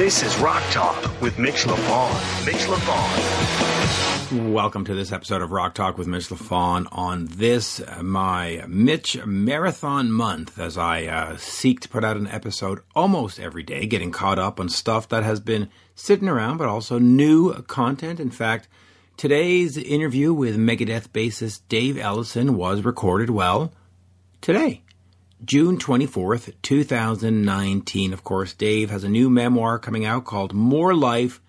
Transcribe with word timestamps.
This 0.00 0.22
is 0.22 0.38
Rock 0.38 0.62
Talk 0.70 1.20
with 1.20 1.38
Mitch 1.38 1.64
Lafon. 1.64 2.46
Mitch 2.46 2.64
Lafon. 2.64 4.50
Welcome 4.50 4.86
to 4.86 4.94
this 4.94 5.12
episode 5.12 5.42
of 5.42 5.52
Rock 5.52 5.74
Talk 5.74 5.98
with 5.98 6.06
Mitch 6.06 6.28
Lafon 6.28 6.88
on 6.90 7.26
this, 7.26 7.80
uh, 7.80 8.02
my 8.02 8.64
Mitch 8.66 9.22
Marathon 9.26 10.10
month, 10.10 10.58
as 10.58 10.78
I 10.78 11.04
uh, 11.04 11.36
seek 11.36 11.80
to 11.80 11.88
put 11.90 12.02
out 12.02 12.16
an 12.16 12.28
episode 12.28 12.80
almost 12.96 13.38
every 13.38 13.62
day, 13.62 13.84
getting 13.84 14.10
caught 14.10 14.38
up 14.38 14.58
on 14.58 14.70
stuff 14.70 15.06
that 15.10 15.22
has 15.22 15.38
been 15.38 15.68
sitting 15.94 16.30
around, 16.30 16.56
but 16.56 16.66
also 16.66 16.98
new 16.98 17.52
content. 17.64 18.18
In 18.18 18.30
fact, 18.30 18.68
today's 19.18 19.76
interview 19.76 20.32
with 20.32 20.56
Megadeth 20.56 21.08
bassist 21.08 21.60
Dave 21.68 21.96
Ellefson 21.96 22.52
was 22.52 22.86
recorded, 22.86 23.28
well, 23.28 23.74
today. 24.40 24.82
June 25.44 25.78
24th, 25.78 26.52
2019. 26.62 28.12
Of 28.12 28.24
course, 28.24 28.52
Dave 28.52 28.90
has 28.90 29.04
a 29.04 29.08
new 29.08 29.30
memoir 29.30 29.78
coming 29.78 30.04
out 30.04 30.24
called 30.24 30.52
More 30.52 30.94
Life 30.94 31.40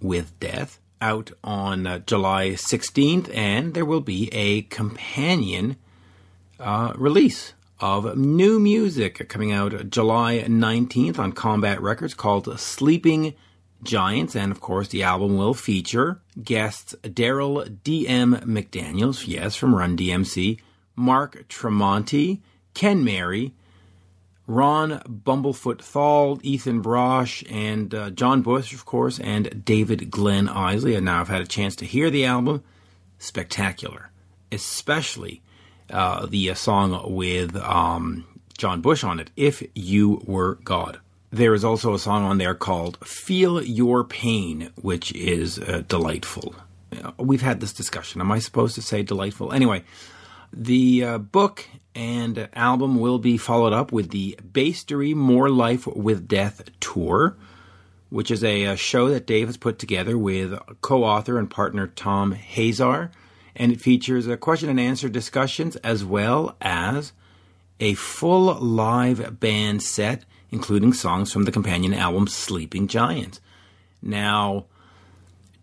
with 0.00 0.38
Death, 0.38 0.78
out 1.00 1.30
on 1.42 1.86
uh, 1.86 1.98
July 2.00 2.50
16th, 2.50 3.34
and 3.34 3.72
there 3.72 3.84
will 3.84 4.00
be 4.02 4.28
a 4.34 4.62
companion 4.62 5.76
uh, 6.60 6.92
release 6.96 7.54
of 7.80 8.16
new 8.16 8.58
music 8.58 9.28
coming 9.28 9.52
out 9.52 9.90
July 9.90 10.44
19th 10.46 11.18
on 11.18 11.32
Combat 11.32 11.80
Records 11.80 12.14
called 12.14 12.58
Sleeping 12.58 13.34
Giants. 13.82 14.34
And 14.34 14.52
of 14.52 14.60
course, 14.60 14.88
the 14.88 15.04
album 15.04 15.36
will 15.38 15.54
feature 15.54 16.20
guests 16.42 16.94
Darryl 17.02 17.78
D.M. 17.82 18.36
McDaniels, 18.44 19.26
yes, 19.26 19.54
from 19.56 19.74
Run 19.74 19.96
DMC, 19.96 20.60
Mark 20.96 21.46
Tremonti, 21.48 22.40
Ken 22.78 23.02
Mary, 23.02 23.52
Ron 24.46 25.00
Bumblefoot 25.00 25.82
Thal, 25.82 26.38
Ethan 26.44 26.80
Brosh, 26.80 27.44
and 27.50 27.92
uh, 27.92 28.10
John 28.10 28.40
Bush, 28.40 28.72
of 28.72 28.84
course, 28.84 29.18
and 29.18 29.64
David 29.64 30.12
Glenn 30.12 30.46
Eisley. 30.46 30.94
And 30.94 31.04
now 31.04 31.20
I've 31.20 31.26
had 31.26 31.42
a 31.42 31.46
chance 31.46 31.74
to 31.74 31.84
hear 31.84 32.08
the 32.08 32.24
album. 32.24 32.62
Spectacular. 33.18 34.10
Especially 34.52 35.42
uh, 35.90 36.26
the 36.26 36.50
uh, 36.50 36.54
song 36.54 37.16
with 37.16 37.56
um, 37.56 38.24
John 38.56 38.80
Bush 38.80 39.02
on 39.02 39.18
it, 39.18 39.32
If 39.34 39.60
You 39.74 40.22
Were 40.24 40.54
God. 40.62 41.00
There 41.32 41.54
is 41.54 41.64
also 41.64 41.94
a 41.94 41.98
song 41.98 42.22
on 42.22 42.38
there 42.38 42.54
called 42.54 42.96
Feel 43.04 43.60
Your 43.60 44.04
Pain, 44.04 44.70
which 44.76 45.10
is 45.16 45.58
uh, 45.58 45.82
delightful. 45.88 46.54
We've 47.18 47.42
had 47.42 47.58
this 47.58 47.72
discussion. 47.72 48.20
Am 48.20 48.30
I 48.30 48.38
supposed 48.38 48.76
to 48.76 48.82
say 48.82 49.02
delightful? 49.02 49.52
Anyway, 49.52 49.82
the 50.52 51.04
uh, 51.04 51.18
book 51.18 51.66
and 51.98 52.48
album 52.54 53.00
will 53.00 53.18
be 53.18 53.36
followed 53.36 53.72
up 53.72 53.90
with 53.90 54.10
the 54.10 54.38
Basstory 54.40 55.16
More 55.16 55.50
Life 55.50 55.84
with 55.84 56.28
Death 56.28 56.70
tour, 56.78 57.36
which 58.08 58.30
is 58.30 58.44
a, 58.44 58.66
a 58.66 58.76
show 58.76 59.08
that 59.08 59.26
Dave 59.26 59.48
has 59.48 59.56
put 59.56 59.80
together 59.80 60.16
with 60.16 60.56
co 60.80 61.02
author 61.02 61.40
and 61.40 61.50
partner 61.50 61.88
Tom 61.88 62.36
Hazaert. 62.36 63.10
And 63.56 63.72
it 63.72 63.80
features 63.80 64.28
a 64.28 64.36
question 64.36 64.68
and 64.68 64.78
answer 64.78 65.08
discussions 65.08 65.74
as 65.76 66.04
well 66.04 66.56
as 66.60 67.12
a 67.80 67.94
full 67.94 68.54
live 68.54 69.40
band 69.40 69.82
set, 69.82 70.24
including 70.52 70.92
songs 70.92 71.32
from 71.32 71.46
the 71.46 71.52
companion 71.52 71.94
album 71.94 72.28
Sleeping 72.28 72.86
Giants. 72.86 73.40
Now, 74.00 74.66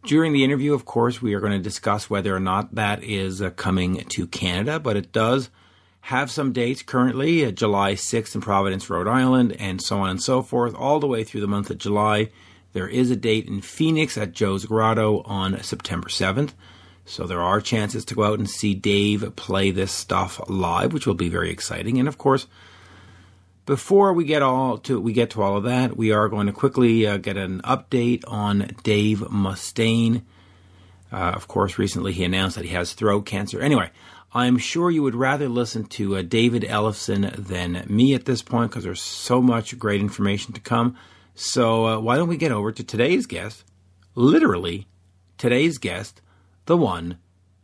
during 0.03 0.33
the 0.33 0.44
interview, 0.44 0.73
of 0.73 0.83
course, 0.83 1.22
we 1.22 1.33
are 1.33 1.39
going 1.39 1.53
to 1.53 1.59
discuss 1.59 2.09
whether 2.09 2.36
or 2.36 2.42
not 2.42 2.75
that 2.75 3.02
is 3.05 3.42
uh, 3.42 3.52
coming 3.52 4.03
to 4.03 4.27
Canada, 4.27 4.81
but 4.81 4.97
it 4.97 5.14
does 5.14 5.49
have 6.06 6.30
some 6.30 6.53
dates 6.53 6.84
currently 6.84 7.44
uh, 7.44 7.50
July 7.50 7.94
6th 7.94 8.36
in 8.36 8.42
Providence, 8.42 8.92
Rhode 8.92 9.08
Island, 9.08 9.56
and 9.58 9.81
so 9.81 9.98
on 10.02 10.11
and 10.11 10.22
so 10.22 10.44
forth, 10.44 10.75
all 10.75 11.00
the 11.00 11.08
way 11.08 11.23
through 11.23 11.42
the 11.42 11.48
month 11.48 11.72
of 11.72 11.80
July. 11.80 12.30
There 12.73 12.88
is 12.88 13.09
a 13.09 13.16
date 13.16 13.48
in 13.48 13.61
Phoenix 13.61 14.16
at 14.16 14.31
Joe's 14.31 14.66
Grotto 14.66 15.23
on 15.23 15.64
September 15.64 16.08
7th. 16.08 16.52
So 17.06 17.26
there 17.26 17.42
are 17.42 17.60
chances 17.60 18.05
to 18.05 18.14
go 18.14 18.23
out 18.23 18.38
and 18.38 18.48
see 18.48 18.76
Dave 18.76 19.36
play 19.36 19.71
this 19.71 19.92
stuff 19.92 20.39
live, 20.48 20.94
which 20.94 21.08
will 21.08 21.15
be 21.15 21.30
very 21.30 21.49
exciting. 21.49 21.98
And 21.98 22.08
of 22.08 22.20
course, 22.20 22.45
before 23.65 24.14
we 24.14 24.26
get 24.26 24.44
all 24.44 24.77
to 24.80 25.02
we 25.02 25.11
get 25.11 25.32
to 25.32 25.42
all 25.42 25.58
of 25.58 25.64
that, 25.64 25.98
we 25.98 26.11
are 26.11 26.30
going 26.30 26.45
to 26.45 26.54
quickly 26.54 27.08
uh, 27.08 27.17
get 27.17 27.36
an 27.36 27.61
update 27.64 28.23
on 28.27 28.76
Dave 28.83 29.21
Mustaine. 29.21 30.21
Uh, 31.15 31.31
of 31.33 31.48
course, 31.48 31.77
recently 31.77 32.11
he 32.11 32.26
announced 32.26 32.58
that 32.58 32.65
he 32.65 32.73
has 32.73 32.92
throat 32.92 33.26
cancer. 33.26 33.61
Anyway, 33.61 33.89
I'm 34.33 34.58
sure 34.58 34.92
you 34.92 35.02
would 35.02 35.15
rather 35.15 35.48
listen 35.48 35.86
to 35.86 36.17
uh, 36.17 36.23
David 36.23 36.64
Ellefson 36.64 37.33
than 37.37 37.86
me 37.87 38.14
at 38.14 38.26
this 38.26 38.42
point 38.42 38.71
because 38.71 38.83
there's 38.83 39.02
so 39.02 39.42
much 39.42 39.80
great 39.80 40.02
information 40.02 40.53
to 40.53 40.59
come. 40.59 40.98
So 41.33 41.87
uh, 41.87 41.99
why 42.02 42.17
don't 42.17 42.27
we 42.27 42.36
get 42.36 42.52
over 42.52 42.73
to 42.73 42.83
today's 42.83 43.27
guest? 43.27 43.64
Literally, 44.14 44.87
today's 45.37 45.77
guest, 45.77 46.21
the 46.65 46.76
one, 46.76 47.17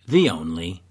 the 0.07 0.29
only, 0.29 0.81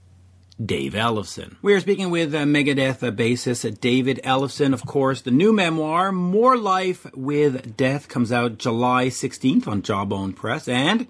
Dave 0.63 0.93
Ellefson. 0.93 1.57
We 1.63 1.73
are 1.73 1.81
speaking 1.81 2.11
with 2.11 2.35
uh, 2.35 2.41
Megadeth 2.41 3.03
uh, 3.03 3.11
bassist 3.11 3.81
David 3.81 4.21
Ellefson. 4.23 4.75
Of 4.75 4.85
course, 4.85 5.23
the 5.23 5.31
new 5.31 5.55
memoir, 5.55 6.13
More 6.13 6.59
Life 6.59 7.07
with 7.15 7.75
Death, 7.79 8.09
comes 8.09 8.31
out 8.31 8.59
July 8.59 9.07
16th 9.07 9.67
on 9.67 9.81
Jawbone 9.81 10.35
Press, 10.35 10.69
and 10.69 11.07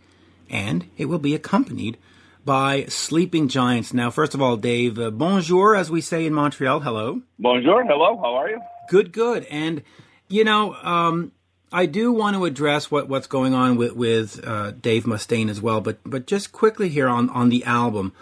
and 0.50 0.86
it 0.98 1.06
will 1.06 1.18
be 1.18 1.34
accompanied 1.34 1.96
by 2.44 2.84
Sleeping 2.86 3.48
Giants. 3.48 3.94
Now, 3.94 4.10
first 4.10 4.34
of 4.34 4.42
all, 4.42 4.56
Dave, 4.56 4.98
uh, 4.98 5.10
bonjour, 5.10 5.74
as 5.74 5.90
we 5.90 6.00
say 6.00 6.26
in 6.26 6.34
Montreal. 6.34 6.80
Hello. 6.80 7.22
Bonjour. 7.38 7.84
Hello. 7.84 8.18
How 8.18 8.34
are 8.34 8.50
you? 8.50 8.60
Good. 8.88 9.12
Good. 9.12 9.44
And 9.50 9.82
you 10.28 10.44
know, 10.44 10.74
um, 10.74 11.32
I 11.72 11.86
do 11.86 12.12
want 12.12 12.36
to 12.36 12.44
address 12.44 12.90
what, 12.90 13.08
what's 13.08 13.26
going 13.26 13.54
on 13.54 13.76
with 13.76 13.94
with 13.94 14.44
uh, 14.46 14.72
Dave 14.72 15.04
Mustaine 15.04 15.50
as 15.50 15.60
well, 15.60 15.80
but 15.80 15.98
but 16.04 16.26
just 16.26 16.52
quickly 16.52 16.88
here 16.88 17.08
on 17.08 17.28
on 17.30 17.48
the 17.48 17.64
album. 17.64 18.12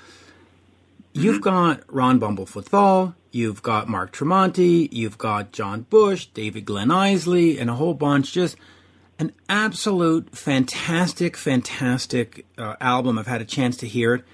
You've 1.14 1.40
got 1.40 1.82
Ron 1.92 2.20
Bumblefoot 2.20 2.66
Thal, 2.66 3.14
you've 3.32 3.62
got 3.62 3.88
Mark 3.88 4.12
Tremonti, 4.12 4.88
you've 4.92 5.18
got 5.18 5.50
John 5.50 5.82
Bush, 5.82 6.26
David 6.26 6.64
Glenn 6.64 6.88
Eisley, 6.88 7.60
and 7.60 7.68
a 7.68 7.74
whole 7.74 7.94
bunch. 7.94 8.32
Just 8.32 8.56
an 9.18 9.32
absolute 9.48 10.36
fantastic, 10.36 11.36
fantastic 11.36 12.46
uh, 12.56 12.76
album. 12.80 13.18
I've 13.18 13.26
had 13.26 13.40
a 13.40 13.46
chance 13.46 13.76
to 13.78 13.88
hear 13.88 14.14
it. 14.14 14.24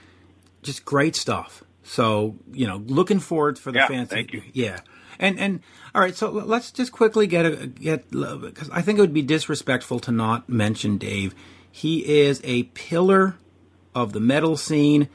Just 0.63 0.85
great 0.85 1.17
stuff. 1.17 1.63
So 1.83 2.37
you 2.53 2.67
know, 2.67 2.79
looking 2.87 3.21
forward 3.21 3.59
for 3.59 3.73
the 3.73 3.81
yeah, 3.81 3.89
fans. 3.89 4.09
Thank 4.09 4.33
you. 4.33 4.43
Yeah, 4.53 4.81
and 5.19 5.39
and 5.39 5.61
all 5.95 6.01
right. 6.01 6.17
So 6.17 6.31
let's 6.31 6.71
just 6.71 6.93
quickly 6.93 7.27
get 7.27 7.47
a 7.47 7.67
get 7.67 8.11
because 8.11 8.71
I 8.71 8.83
think 8.83 8.99
it 8.99 9.03
would 9.03 9.15
be 9.15 9.23
disrespectful 9.23 10.01
to 10.01 10.13
not 10.13 10.49
mention 10.49 10.99
Dave. 10.99 11.35
He 11.71 12.21
is 12.21 12.41
a 12.45 12.65
pillar 12.65 13.37
of 13.95 14.13
the 14.13 14.21
metal 14.21 14.57
scene. 14.57 15.09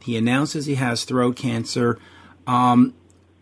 He 0.00 0.16
announces 0.16 0.66
he 0.66 0.76
has 0.76 1.04
throat 1.04 1.36
cancer. 1.36 1.98
Um, 2.46 2.94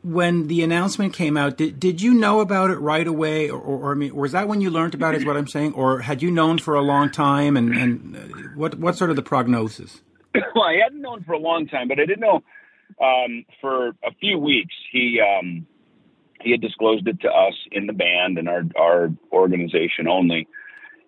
when 0.05 0.49
the 0.49 0.63
announcement 0.63 1.15
came 1.15 1.37
out, 1.37 1.57
did, 1.57 1.81
did 1.81 2.03
you 2.03 2.13
know 2.13 2.41
about 2.41 2.71
it 2.71 2.77
right 2.77 3.07
away, 3.07 3.49
or, 3.49 3.59
or, 3.59 3.93
I 3.93 3.95
mean, 3.95 4.15
was 4.15 4.33
that 4.33 4.47
when 4.47 4.61
you 4.61 4.69
learned 4.69 4.95
about 4.95 5.15
it? 5.15 5.23
Is 5.23 5.27
what 5.27 5.37
I'm 5.37 5.49
saying, 5.49 5.73
or 5.73 6.01
had 6.01 6.23
you 6.23 6.31
known 6.31 6.59
for 6.59 6.75
a 6.75 6.83
long 6.83 7.11
time? 7.11 7.57
And, 7.57 7.75
and 7.75 8.17
uh, 8.17 8.21
what 8.55 8.79
what 8.79 8.97
sort 8.97 9.11
of 9.11 9.17
the 9.17 9.23
prognosis? 9.23 10.03
Well, 10.55 10.65
I 10.65 10.79
hadn't 10.83 11.01
known 11.01 11.23
for 11.23 11.33
a 11.33 11.39
long 11.39 11.69
time, 11.69 11.87
but 11.87 12.01
I 12.01 12.07
did 12.07 12.21
know 12.21 12.43
um, 13.01 13.45
for 13.61 13.89
a 13.89 14.13
few 14.21 14.39
weeks. 14.39 14.75
He 14.91 15.21
um, 15.21 15.67
he 16.41 16.51
had 16.51 16.61
disclosed 16.61 17.07
it 17.07 17.21
to 17.21 17.29
us 17.29 17.55
in 17.73 17.87
the 17.87 17.93
band 17.93 18.39
and 18.39 18.49
our 18.49 18.63
our 18.79 19.11
organization 19.33 20.09
only. 20.09 20.47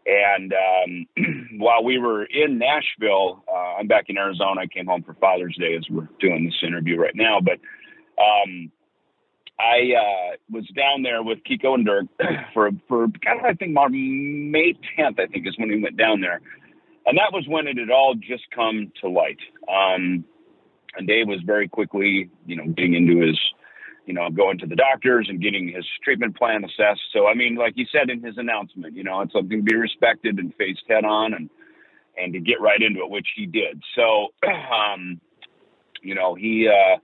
And 0.07 0.53
um, 0.53 1.07
while 1.59 1.83
we 1.83 1.99
were 1.99 2.25
in 2.25 2.59
Nashville, 2.59 3.45
uh, 3.53 3.79
I'm 3.79 3.89
back 3.89 4.05
in 4.09 4.17
Arizona. 4.17 4.61
I 4.61 4.67
came 4.67 4.87
home 4.87 5.03
for 5.03 5.15
Father's 5.15 5.57
Day 5.59 5.75
as 5.77 5.85
we're 5.91 6.09
doing 6.21 6.45
this 6.45 6.63
interview 6.63 6.97
right 6.97 7.15
now. 7.17 7.41
But 7.41 7.59
um, 8.23 8.71
I 9.59 9.93
uh, 9.99 10.37
was 10.51 10.67
down 10.77 11.03
there 11.03 11.23
with 11.23 11.39
Kiko 11.49 11.75
and 11.75 11.87
Dirk 11.87 12.07
for 12.55 12.71
for 12.89 13.05
of 13.05 13.13
I 13.45 13.55
think 13.55 13.73
May 13.73 14.75
10th 14.99 15.21
I 15.21 15.27
think 15.27 15.47
is 15.47 15.57
when 15.59 15.69
we 15.69 15.83
went 15.83 15.97
down 15.97 16.21
there, 16.21 16.41
and 17.07 17.17
that 17.19 17.33
was 17.33 17.45
when 17.49 17.67
it 17.67 17.79
had 17.79 17.91
all 17.91 18.15
just 18.15 18.45
come 18.55 18.93
to 19.01 19.09
light. 19.09 19.39
Um, 19.69 20.25
and 20.97 21.07
Dave 21.07 21.29
was 21.29 21.41
very 21.45 21.69
quickly, 21.69 22.31
you 22.47 22.57
know, 22.57 22.67
getting 22.67 22.95
into 22.95 23.21
his 23.21 23.39
you 24.07 24.15
know, 24.15 24.31
going 24.31 24.57
to 24.59 24.67
the 24.67 24.77
doctors 24.77 25.27
and 25.29 25.43
getting 25.43 25.69
his 25.69 25.85
treatment 26.03 26.37
plan 26.37 26.65
assessed. 26.65 27.01
So, 27.13 27.27
I 27.27 27.35
mean, 27.35 27.57
like 27.57 27.75
he 27.75 27.87
said 27.91 28.09
in 28.09 28.23
his 28.23 28.39
announcement, 28.39 28.95
you 28.95 29.03
know, 29.03 29.21
it's 29.21 29.33
something 29.33 29.59
to 29.59 29.65
be 29.65 29.75
respected 29.75 30.39
and 30.39 30.55
faced 30.55 30.85
head 30.89 31.05
on 31.05 31.35
and, 31.35 31.51
and 32.17 32.33
to 32.33 32.39
get 32.39 32.61
right 32.61 32.81
into 32.81 33.01
it, 33.01 33.11
which 33.11 33.27
he 33.35 33.47
did. 33.47 33.83
So, 33.97 34.29
um, 34.47 35.21
you 36.03 36.15
know, 36.15 36.37
he, 36.37 36.69
uh, 36.69 36.99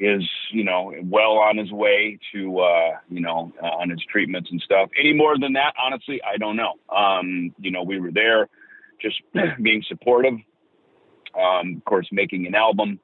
is, 0.00 0.22
you 0.52 0.64
know, 0.64 0.92
well 1.02 1.38
on 1.38 1.56
his 1.56 1.72
way 1.72 2.18
to, 2.32 2.60
uh, 2.60 2.90
you 3.08 3.20
know, 3.20 3.52
uh, 3.62 3.66
on 3.66 3.90
his 3.90 4.00
treatments 4.10 4.48
and 4.50 4.60
stuff. 4.60 4.88
Any 4.98 5.12
more 5.12 5.38
than 5.38 5.54
that, 5.54 5.74
honestly, 5.82 6.20
I 6.22 6.36
don't 6.36 6.56
know. 6.56 6.74
Um, 6.88 7.54
you 7.58 7.70
know, 7.70 7.82
we 7.82 7.98
were 7.98 8.12
there 8.12 8.48
just 9.02 9.20
being 9.62 9.82
supportive. 9.88 10.34
Um, 11.38 11.76
of 11.76 11.84
course, 11.84 12.08
making 12.12 12.46
an 12.46 12.54
album 12.54 13.00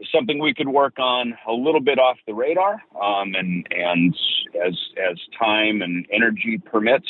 is 0.00 0.08
something 0.14 0.38
we 0.38 0.54
could 0.54 0.68
work 0.68 0.98
on 0.98 1.34
a 1.46 1.52
little 1.52 1.80
bit 1.80 1.98
off 1.98 2.16
the 2.26 2.34
radar, 2.34 2.82
um, 3.00 3.34
and 3.34 3.66
and 3.70 4.14
as 4.66 4.74
as 5.10 5.18
time 5.38 5.82
and 5.82 6.06
energy 6.12 6.58
permits, 6.58 7.08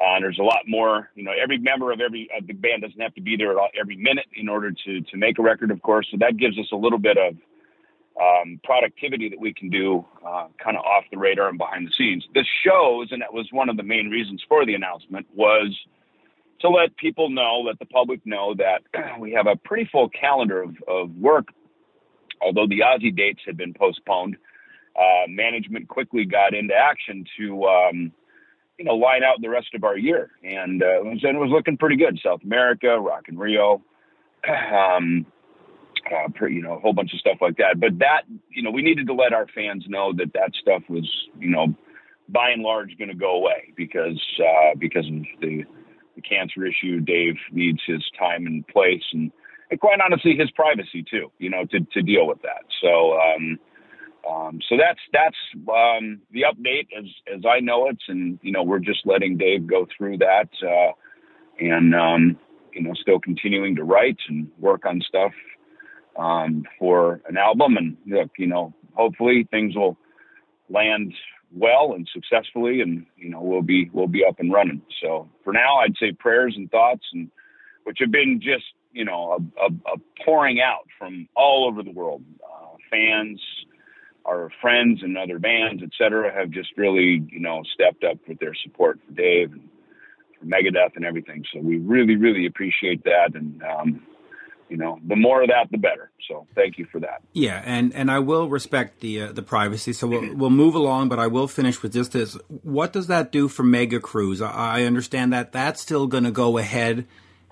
Uh, 0.00 0.18
there's 0.18 0.38
a 0.38 0.42
lot 0.42 0.62
more, 0.66 1.10
you 1.14 1.22
know, 1.22 1.32
every 1.40 1.58
member 1.58 1.92
of 1.92 2.00
every 2.00 2.28
of 2.36 2.46
the 2.46 2.54
band 2.54 2.82
doesn't 2.82 3.00
have 3.00 3.14
to 3.14 3.20
be 3.20 3.36
there 3.36 3.52
at 3.52 3.70
every 3.78 3.96
minute 3.96 4.26
in 4.34 4.48
order 4.48 4.70
to 4.72 5.00
to 5.02 5.16
make 5.16 5.38
a 5.38 5.42
record, 5.42 5.70
of 5.70 5.82
course. 5.82 6.06
So 6.10 6.16
that 6.18 6.38
gives 6.38 6.58
us 6.58 6.66
a 6.72 6.76
little 6.76 6.98
bit 6.98 7.18
of 7.18 7.36
um, 8.20 8.60
productivity 8.64 9.28
that 9.28 9.40
we 9.40 9.54
can 9.54 9.70
do 9.70 10.04
uh, 10.26 10.46
kind 10.62 10.76
of 10.76 10.84
off 10.84 11.04
the 11.10 11.18
radar 11.18 11.48
and 11.48 11.58
behind 11.58 11.86
the 11.86 11.92
scenes. 11.96 12.24
The 12.34 12.44
shows, 12.64 13.08
and 13.10 13.22
that 13.22 13.32
was 13.32 13.48
one 13.50 13.68
of 13.68 13.76
the 13.76 13.82
main 13.82 14.08
reasons 14.08 14.42
for 14.48 14.66
the 14.66 14.74
announcement, 14.74 15.26
was 15.34 15.76
to 16.60 16.68
let 16.68 16.96
people 16.96 17.30
know, 17.30 17.62
let 17.64 17.78
the 17.78 17.86
public 17.86 18.20
know 18.26 18.54
that 18.54 18.82
we 19.20 19.32
have 19.32 19.46
a 19.46 19.56
pretty 19.56 19.88
full 19.90 20.08
calendar 20.10 20.62
of, 20.62 20.76
of 20.86 21.10
work. 21.16 21.48
Although 22.42 22.66
the 22.66 22.80
Ozzy 22.80 23.14
dates 23.14 23.40
had 23.46 23.56
been 23.56 23.74
postponed, 23.74 24.36
uh, 24.96 25.26
management 25.28 25.88
quickly 25.88 26.24
got 26.24 26.54
into 26.54 26.74
action 26.74 27.24
to 27.38 27.64
um, 27.64 28.12
you 28.78 28.84
know, 28.84 28.94
line 28.94 29.22
out 29.22 29.40
the 29.42 29.48
rest 29.48 29.74
of 29.74 29.84
our 29.84 29.96
year. 29.96 30.30
And, 30.42 30.82
uh, 30.82 31.02
and 31.02 31.22
it 31.22 31.38
was 31.38 31.50
looking 31.50 31.76
pretty 31.76 31.96
good. 31.96 32.18
South 32.24 32.40
America, 32.42 32.98
Rock 32.98 33.28
in 33.28 33.38
Rio, 33.38 33.82
um, 34.48 35.26
uh, 36.12 36.46
you 36.46 36.62
know, 36.62 36.74
a 36.74 36.80
whole 36.80 36.92
bunch 36.92 37.12
of 37.12 37.20
stuff 37.20 37.38
like 37.40 37.56
that. 37.56 37.80
But 37.80 37.98
that, 37.98 38.22
you 38.50 38.62
know, 38.62 38.70
we 38.70 38.82
needed 38.82 39.06
to 39.06 39.14
let 39.14 39.32
our 39.32 39.46
fans 39.54 39.84
know 39.88 40.12
that 40.14 40.32
that 40.34 40.52
stuff 40.60 40.82
was, 40.88 41.08
you 41.38 41.50
know, 41.50 41.74
by 42.28 42.50
and 42.50 42.62
large 42.62 42.96
going 42.98 43.08
to 43.08 43.14
go 43.14 43.32
away 43.32 43.72
because, 43.76 44.20
uh, 44.38 44.74
because 44.78 45.06
of 45.06 45.22
the, 45.40 45.64
the 46.16 46.22
cancer 46.22 46.64
issue. 46.64 47.00
Dave 47.00 47.36
needs 47.52 47.80
his 47.86 48.04
time 48.18 48.46
and 48.46 48.66
place 48.68 49.02
and, 49.12 49.32
and 49.70 49.78
quite 49.80 50.00
honestly, 50.04 50.36
his 50.36 50.50
privacy 50.50 51.04
too, 51.08 51.30
you 51.38 51.48
know, 51.48 51.64
to, 51.70 51.80
to 51.92 52.02
deal 52.02 52.26
with 52.26 52.42
that. 52.42 52.64
So, 52.82 53.18
um, 53.18 53.58
um, 54.28 54.60
so 54.68 54.76
that's 54.76 55.00
that's 55.12 55.36
um, 55.68 56.20
the 56.30 56.42
update 56.42 56.88
as 56.96 57.06
as 57.34 57.42
I 57.48 57.60
know 57.60 57.88
it, 57.88 57.98
and 58.08 58.38
you 58.42 58.52
know 58.52 58.62
we're 58.62 58.78
just 58.78 59.06
letting 59.06 59.38
Dave 59.38 59.66
go 59.66 59.86
through 59.96 60.18
that, 60.18 60.48
uh, 60.62 60.92
and 61.58 61.94
um, 61.94 62.38
you 62.74 62.82
know 62.82 62.92
still 62.94 63.18
continuing 63.18 63.76
to 63.76 63.84
write 63.84 64.18
and 64.28 64.48
work 64.58 64.84
on 64.84 65.00
stuff 65.00 65.32
um, 66.16 66.64
for 66.78 67.20
an 67.28 67.36
album. 67.36 67.76
And 67.76 67.96
look, 68.06 68.30
you 68.38 68.46
know, 68.46 68.74
hopefully 68.94 69.46
things 69.50 69.74
will 69.74 69.96
land 70.68 71.14
well 71.52 71.94
and 71.94 72.08
successfully, 72.12 72.80
and 72.80 73.06
you 73.16 73.28
know 73.28 73.40
we'll 73.40 73.62
be 73.62 73.90
we'll 73.92 74.06
be 74.06 74.24
up 74.24 74.38
and 74.38 74.52
running. 74.52 74.82
So 75.02 75.28
for 75.44 75.52
now, 75.52 75.76
I'd 75.76 75.96
say 75.98 76.12
prayers 76.12 76.54
and 76.56 76.70
thoughts, 76.70 77.04
and 77.12 77.30
which 77.84 77.98
have 78.00 78.10
been 78.10 78.40
just 78.42 78.64
you 78.92 79.04
know 79.04 79.38
a, 79.58 79.64
a, 79.64 79.94
a 79.94 80.24
pouring 80.24 80.60
out 80.60 80.86
from 80.98 81.28
all 81.34 81.66
over 81.68 81.82
the 81.82 81.92
world, 81.92 82.22
uh, 82.44 82.76
fans 82.90 83.40
our 84.26 84.50
friends 84.60 85.00
and 85.02 85.16
other 85.16 85.38
bands, 85.38 85.82
et 85.82 85.90
cetera, 85.96 86.32
have 86.32 86.50
just 86.50 86.70
really, 86.76 87.24
you 87.30 87.40
know, 87.40 87.62
stepped 87.74 88.04
up 88.04 88.18
with 88.28 88.38
their 88.38 88.54
support 88.54 88.98
for 89.06 89.12
Dave 89.12 89.52
and 89.52 89.68
for 90.38 90.46
Megadeth 90.46 90.96
and 90.96 91.04
everything. 91.04 91.44
So 91.52 91.60
we 91.60 91.78
really, 91.78 92.16
really 92.16 92.46
appreciate 92.46 93.04
that. 93.04 93.34
And, 93.34 93.62
um, 93.62 94.02
you 94.70 94.76
know, 94.76 94.98
the 95.06 95.16
more 95.16 95.42
of 95.42 95.48
that, 95.48 95.70
the 95.70 95.78
better. 95.78 96.10
So 96.28 96.46
thank 96.54 96.78
you 96.78 96.86
for 96.86 97.00
that. 97.00 97.22
Yeah, 97.32 97.60
and, 97.64 97.92
and 97.94 98.10
I 98.10 98.20
will 98.20 98.48
respect 98.48 99.00
the 99.00 99.22
uh, 99.22 99.32
the 99.32 99.42
privacy. 99.42 99.92
So 99.92 100.06
we'll 100.06 100.34
we'll 100.36 100.50
move 100.50 100.74
along, 100.74 101.08
but 101.08 101.18
I 101.18 101.26
will 101.26 101.48
finish 101.48 101.82
with 101.82 101.92
just 101.92 102.12
this. 102.12 102.38
What 102.62 102.92
does 102.92 103.08
that 103.08 103.32
do 103.32 103.48
for 103.48 103.64
Mega 103.64 104.00
Cruise? 104.00 104.40
I, 104.40 104.78
I 104.78 104.82
understand 104.84 105.32
that 105.32 105.52
that's 105.52 105.82
still 105.82 106.06
going 106.06 106.24
to 106.24 106.30
go 106.30 106.56
ahead, 106.56 107.06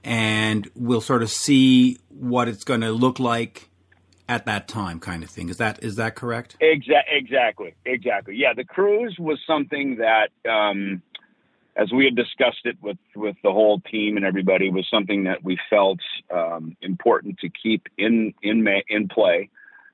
and 0.05 0.71
we'll 0.75 1.01
sort 1.01 1.23
of 1.23 1.31
see 1.31 1.99
what 2.09 2.49
it's 2.49 2.65
going 2.65 2.83
to 2.83 2.93
look 2.93 3.19
like 3.19 3.69
at 4.29 4.45
that 4.45 4.69
time 4.69 5.01
kind 5.01 5.25
of 5.25 5.31
thing. 5.31 5.49
Is 5.49 5.57
that 5.57 5.83
is 5.83 5.97
that 5.97 6.15
correct? 6.15 6.57
Exactly, 6.61 7.17
exactly, 7.17 7.75
exactly. 7.85 8.37
Yeah, 8.37 8.53
the 8.55 8.65
cruise 8.65 9.17
was 9.19 9.39
something 9.47 9.97
that, 9.97 10.29
um, 10.49 11.03
as 11.79 11.93
we 11.93 12.05
had 12.05 12.17
discussed 12.17 12.65
it 12.65 12.77
with 12.83 12.99
with 13.15 13.37
the 13.43 13.53
whole 13.53 13.81
team 13.81 14.17
and 14.17 14.27
everybody, 14.27 14.69
was 14.69 14.87
something 14.91 15.25
that 15.25 15.45
we 15.45 15.57
felt 15.71 16.01
um, 16.35 16.77
important 16.83 17.39
to 17.39 17.49
keep 17.49 17.87
in 17.97 18.35
in 18.43 18.67
in 18.89 19.09
play. 19.09 19.49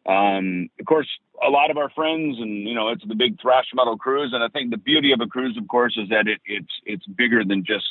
Um, 0.06 0.68
of 0.80 0.86
course, 0.86 1.08
a 1.46 1.50
lot 1.50 1.70
of 1.70 1.76
our 1.76 1.90
friends, 1.90 2.38
and 2.40 2.66
you 2.66 2.74
know, 2.74 2.88
it's 2.88 3.04
the 3.06 3.14
big 3.14 3.40
thrash 3.40 3.66
metal 3.74 3.98
cruise, 3.98 4.32
and 4.32 4.42
I 4.42 4.48
think 4.48 4.70
the 4.70 4.78
beauty 4.78 5.12
of 5.12 5.20
a 5.20 5.26
cruise, 5.26 5.56
of 5.58 5.68
course, 5.68 5.96
is 5.96 6.08
that 6.08 6.26
it, 6.26 6.40
it's 6.46 6.72
it's 6.86 7.06
bigger 7.06 7.44
than 7.44 7.64
just 7.64 7.86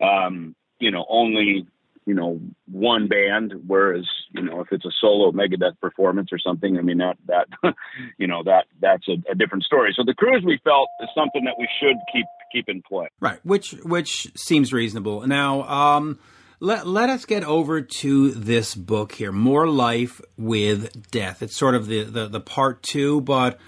um, 0.00 0.54
you 0.78 0.92
know 0.92 1.04
only 1.08 1.66
you 2.06 2.14
know 2.14 2.40
one 2.70 3.08
band 3.08 3.54
whereas 3.66 4.06
you 4.32 4.42
know 4.42 4.60
if 4.60 4.68
it's 4.70 4.84
a 4.84 4.90
solo 5.00 5.32
megadeth 5.32 5.78
performance 5.80 6.30
or 6.32 6.38
something 6.38 6.76
i 6.76 6.82
mean 6.82 6.98
that 6.98 7.16
that 7.26 7.46
you 8.18 8.26
know 8.26 8.42
that 8.42 8.66
that's 8.80 9.08
a, 9.08 9.16
a, 9.30 9.34
different 9.34 9.64
story 9.64 9.92
so 9.96 10.04
the 10.04 10.12
cruise 10.12 10.42
we 10.44 10.60
felt 10.64 10.88
is 11.00 11.08
something 11.14 11.44
that 11.44 11.54
we 11.58 11.66
should 11.80 11.96
keep 12.12 12.26
keep 12.54 12.68
in 12.68 12.82
play. 12.82 13.08
Right 13.20 13.40
which 13.44 13.72
which 13.82 14.30
seems 14.36 14.72
reasonable. 14.72 15.26
Now 15.26 15.62
um 15.62 16.18
let, 16.60 16.86
let 16.86 17.10
us 17.10 17.26
get 17.26 17.44
over 17.44 17.82
to 17.82 18.30
this 18.30 18.74
book 18.74 19.12
here 19.12 19.32
more 19.32 19.66
life 19.66 20.20
with 20.38 21.10
death. 21.10 21.42
It's 21.42 21.56
sort 21.56 21.74
of 21.74 21.86
the 21.86 22.04
the, 22.04 22.28
the 22.28 22.40
part 22.40 22.82
two 22.82 23.20
but 23.22 23.58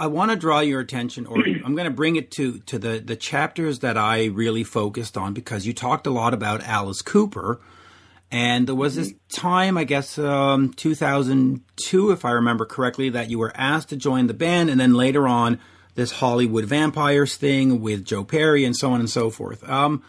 I 0.00 0.06
want 0.06 0.30
to 0.30 0.36
draw 0.36 0.60
your 0.60 0.78
attention, 0.78 1.26
or 1.26 1.38
I'm 1.64 1.74
going 1.74 1.86
to 1.86 1.90
bring 1.90 2.16
it 2.16 2.30
to 2.32 2.58
to 2.60 2.78
the 2.78 3.00
the 3.04 3.16
chapters 3.16 3.80
that 3.80 3.98
I 3.98 4.26
really 4.26 4.64
focused 4.64 5.16
on 5.16 5.34
because 5.34 5.66
you 5.66 5.72
talked 5.72 6.06
a 6.06 6.10
lot 6.10 6.34
about 6.34 6.62
Alice 6.62 7.02
Cooper, 7.02 7.60
and 8.30 8.66
there 8.66 8.74
was 8.74 8.94
this 8.94 9.14
time, 9.32 9.78
I 9.78 9.84
guess, 9.84 10.18
um, 10.18 10.72
2002, 10.74 12.10
if 12.10 12.24
I 12.24 12.30
remember 12.32 12.66
correctly, 12.66 13.08
that 13.10 13.30
you 13.30 13.38
were 13.38 13.52
asked 13.56 13.88
to 13.88 13.96
join 13.96 14.26
the 14.26 14.34
band, 14.34 14.68
and 14.70 14.78
then 14.78 14.94
later 14.94 15.26
on, 15.26 15.58
this 15.98 16.12
Hollywood 16.12 16.64
Vampires 16.64 17.36
thing 17.36 17.80
with 17.80 18.04
Joe 18.04 18.24
Perry 18.24 18.64
and 18.64 18.74
so 18.74 18.92
on 18.92 19.00
and 19.00 19.10
so 19.10 19.30
forth. 19.30 19.68
Um, 19.68 20.02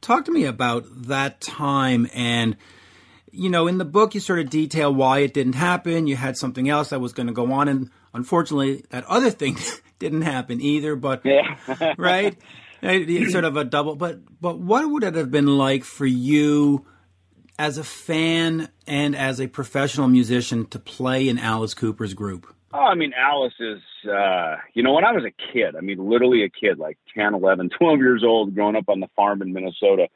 talk 0.00 0.24
to 0.24 0.32
me 0.32 0.44
about 0.44 0.84
that 0.88 1.40
time 1.40 2.08
and 2.14 2.56
you 3.30 3.50
know 3.50 3.66
in 3.66 3.78
the 3.78 3.84
book 3.84 4.14
you 4.14 4.20
sort 4.20 4.38
of 4.38 4.48
detail 4.48 4.92
why 4.92 5.18
it 5.18 5.34
didn't 5.34 5.52
happen 5.52 6.06
you 6.06 6.16
had 6.16 6.36
something 6.36 6.68
else 6.68 6.90
that 6.90 7.00
was 7.00 7.12
going 7.12 7.26
to 7.26 7.32
go 7.32 7.52
on 7.52 7.68
and 7.68 7.90
Unfortunately, 8.14 8.84
that 8.90 9.04
other 9.04 9.30
thing 9.30 9.56
didn't 9.98 10.22
happen 10.22 10.60
either. 10.60 10.96
But 10.96 11.22
yeah. 11.24 11.94
right, 11.98 12.36
it's 12.82 13.32
sort 13.32 13.44
of 13.44 13.56
a 13.56 13.64
double. 13.64 13.96
But 13.96 14.20
but 14.40 14.58
what 14.58 14.88
would 14.88 15.04
it 15.04 15.14
have 15.14 15.30
been 15.30 15.58
like 15.58 15.84
for 15.84 16.06
you? 16.06 16.86
As 17.60 17.76
a 17.76 17.82
fan 17.82 18.68
and 18.86 19.16
as 19.16 19.40
a 19.40 19.48
professional 19.48 20.06
musician 20.06 20.66
to 20.66 20.78
play 20.78 21.28
in 21.28 21.40
Alice 21.40 21.74
Cooper's 21.74 22.14
group? 22.14 22.54
Oh, 22.80 22.84
I 22.84 22.94
mean, 22.94 23.12
Alice 23.12 23.54
is, 23.58 23.82
uh, 24.08 24.54
you 24.72 24.84
know, 24.84 24.92
when 24.92 25.04
I 25.04 25.10
was 25.10 25.24
a 25.24 25.52
kid, 25.52 25.74
I 25.74 25.80
mean, 25.80 26.08
literally 26.08 26.44
a 26.44 26.48
kid, 26.48 26.78
like 26.78 26.96
10, 27.12 27.34
11, 27.34 27.70
12 27.78 27.98
years 27.98 28.22
old, 28.24 28.54
growing 28.54 28.76
up 28.76 28.88
on 28.88 29.00
the 29.00 29.08
farm 29.16 29.42
in 29.42 29.52
Minnesota, 29.52 30.06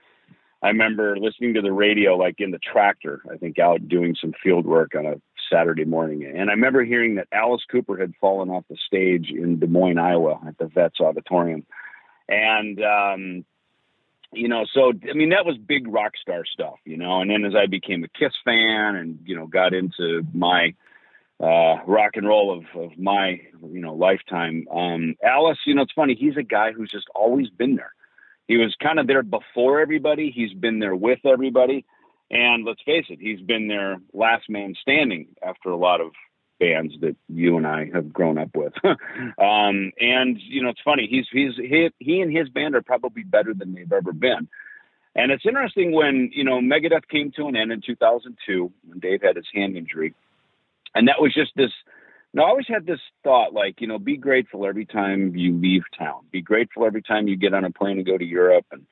I 0.62 0.68
remember 0.68 1.16
listening 1.18 1.54
to 1.54 1.60
the 1.60 1.72
radio, 1.72 2.14
like 2.16 2.36
in 2.38 2.52
the 2.52 2.60
tractor, 2.60 3.20
I 3.28 3.36
think 3.36 3.58
out 3.58 3.88
doing 3.88 4.14
some 4.20 4.32
field 4.44 4.64
work 4.64 4.92
on 4.96 5.06
a 5.06 5.20
Saturday 5.50 5.84
morning. 5.84 6.24
And 6.24 6.50
I 6.50 6.52
remember 6.52 6.84
hearing 6.84 7.16
that 7.16 7.26
Alice 7.32 7.64
Cooper 7.68 7.96
had 7.98 8.14
fallen 8.20 8.48
off 8.48 8.64
the 8.70 8.76
stage 8.86 9.30
in 9.30 9.58
Des 9.58 9.66
Moines, 9.66 9.98
Iowa 9.98 10.38
at 10.46 10.56
the 10.58 10.66
Vets 10.66 11.00
Auditorium. 11.00 11.66
And, 12.28 12.80
um, 12.80 13.44
you 14.32 14.46
know, 14.46 14.66
so, 14.72 14.92
I 15.10 15.14
mean, 15.14 15.30
that 15.30 15.44
was 15.44 15.58
big 15.58 15.88
rock 15.88 16.12
star 16.16 16.44
stuff, 16.44 16.76
you 16.84 16.96
know. 16.96 17.20
And 17.20 17.28
then 17.28 17.44
as 17.44 17.56
I 17.56 17.66
became 17.66 18.04
a 18.04 18.08
Kiss 18.08 18.32
fan 18.44 18.94
and, 18.94 19.18
you 19.24 19.34
know, 19.34 19.48
got 19.48 19.74
into 19.74 20.22
my, 20.32 20.74
uh, 21.42 21.82
rock 21.86 22.12
and 22.14 22.26
roll 22.26 22.56
of, 22.56 22.80
of 22.80 22.96
my, 22.96 23.40
you 23.68 23.80
know, 23.80 23.94
lifetime. 23.94 24.66
Um, 24.70 25.16
Alice, 25.24 25.58
you 25.66 25.74
know, 25.74 25.82
it's 25.82 25.92
funny. 25.92 26.14
He's 26.14 26.36
a 26.36 26.42
guy 26.42 26.72
who's 26.72 26.90
just 26.90 27.08
always 27.14 27.50
been 27.50 27.74
there. 27.76 27.92
He 28.46 28.56
was 28.56 28.76
kind 28.80 28.98
of 28.98 29.06
there 29.06 29.22
before 29.22 29.80
everybody. 29.80 30.30
He's 30.30 30.52
been 30.52 30.78
there 30.78 30.94
with 30.94 31.20
everybody. 31.24 31.84
And 32.30 32.64
let's 32.64 32.82
face 32.82 33.06
it, 33.08 33.18
he's 33.20 33.40
been 33.40 33.68
their 33.68 34.00
last 34.12 34.48
man 34.48 34.74
standing 34.80 35.28
after 35.42 35.70
a 35.70 35.76
lot 35.76 36.00
of 36.00 36.12
bands 36.58 36.94
that 37.00 37.16
you 37.28 37.56
and 37.56 37.66
I 37.66 37.90
have 37.92 38.12
grown 38.12 38.38
up 38.38 38.50
with. 38.54 38.72
um, 38.84 38.96
and 40.00 40.38
you 40.40 40.62
know, 40.62 40.70
it's 40.70 40.80
funny. 40.84 41.08
He's 41.10 41.26
he's 41.30 41.56
he, 41.56 41.90
he 41.98 42.20
and 42.20 42.34
his 42.34 42.48
band 42.48 42.74
are 42.76 42.82
probably 42.82 43.24
better 43.24 43.52
than 43.52 43.74
they've 43.74 43.92
ever 43.92 44.12
been. 44.12 44.48
And 45.14 45.30
it's 45.30 45.44
interesting 45.44 45.92
when 45.92 46.30
you 46.32 46.44
know 46.44 46.60
Megadeth 46.60 47.08
came 47.08 47.32
to 47.32 47.48
an 47.48 47.56
end 47.56 47.72
in 47.72 47.82
2002 47.84 48.72
when 48.86 48.98
Dave 49.00 49.22
had 49.22 49.36
his 49.36 49.46
hand 49.52 49.76
injury, 49.76 50.14
and 50.94 51.08
that 51.08 51.20
was 51.20 51.34
just 51.34 51.52
this. 51.56 51.70
Know, 52.34 52.44
I 52.44 52.48
always 52.48 52.66
had 52.66 52.86
this 52.86 53.00
thought, 53.24 53.52
like 53.52 53.80
you 53.80 53.86
know, 53.86 53.98
be 53.98 54.16
grateful 54.16 54.66
every 54.66 54.86
time 54.86 55.36
you 55.36 55.54
leave 55.54 55.82
town. 55.98 56.22
Be 56.30 56.40
grateful 56.40 56.86
every 56.86 57.02
time 57.02 57.28
you 57.28 57.36
get 57.36 57.52
on 57.52 57.64
a 57.64 57.70
plane 57.70 57.98
and 57.98 58.06
go 58.06 58.16
to 58.16 58.24
Europe 58.24 58.66
and 58.72 58.86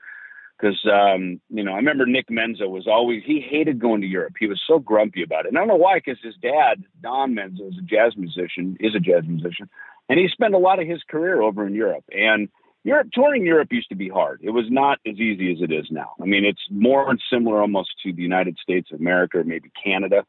because 0.60 0.78
um, 0.84 1.40
you 1.48 1.64
know 1.64 1.72
I 1.72 1.76
remember 1.76 2.06
Nick 2.06 2.28
Menza 2.28 2.68
was 2.68 2.86
always 2.86 3.22
he 3.24 3.40
hated 3.40 3.78
going 3.78 4.00
to 4.02 4.06
Europe. 4.06 4.34
He 4.38 4.46
was 4.46 4.60
so 4.66 4.78
grumpy 4.78 5.22
about 5.22 5.46
it. 5.46 5.48
And 5.48 5.58
I 5.58 5.62
don't 5.62 5.68
know 5.68 5.76
why, 5.76 5.98
because 5.98 6.18
his 6.22 6.34
dad 6.42 6.84
Don 7.02 7.34
Menza 7.34 7.62
was 7.62 7.78
a 7.78 7.82
jazz 7.82 8.16
musician, 8.16 8.76
is 8.80 8.94
a 8.94 9.00
jazz 9.00 9.24
musician, 9.26 9.68
and 10.08 10.18
he 10.18 10.28
spent 10.28 10.54
a 10.54 10.58
lot 10.58 10.80
of 10.80 10.86
his 10.86 11.02
career 11.08 11.40
over 11.40 11.66
in 11.66 11.74
Europe. 11.74 12.04
And 12.12 12.48
Europe 12.82 13.08
touring 13.12 13.44
Europe 13.44 13.68
used 13.70 13.90
to 13.90 13.94
be 13.94 14.08
hard. 14.08 14.40
It 14.42 14.50
was 14.50 14.66
not 14.70 14.98
as 15.06 15.16
easy 15.16 15.52
as 15.52 15.60
it 15.60 15.72
is 15.72 15.86
now. 15.90 16.12
I 16.20 16.24
mean, 16.24 16.44
it's 16.44 16.62
more 16.70 17.14
similar 17.30 17.60
almost 17.60 17.90
to 18.04 18.12
the 18.12 18.22
United 18.22 18.58
States 18.58 18.90
of 18.92 19.00
America 19.00 19.38
or 19.38 19.44
maybe 19.44 19.70
Canada 19.82 20.24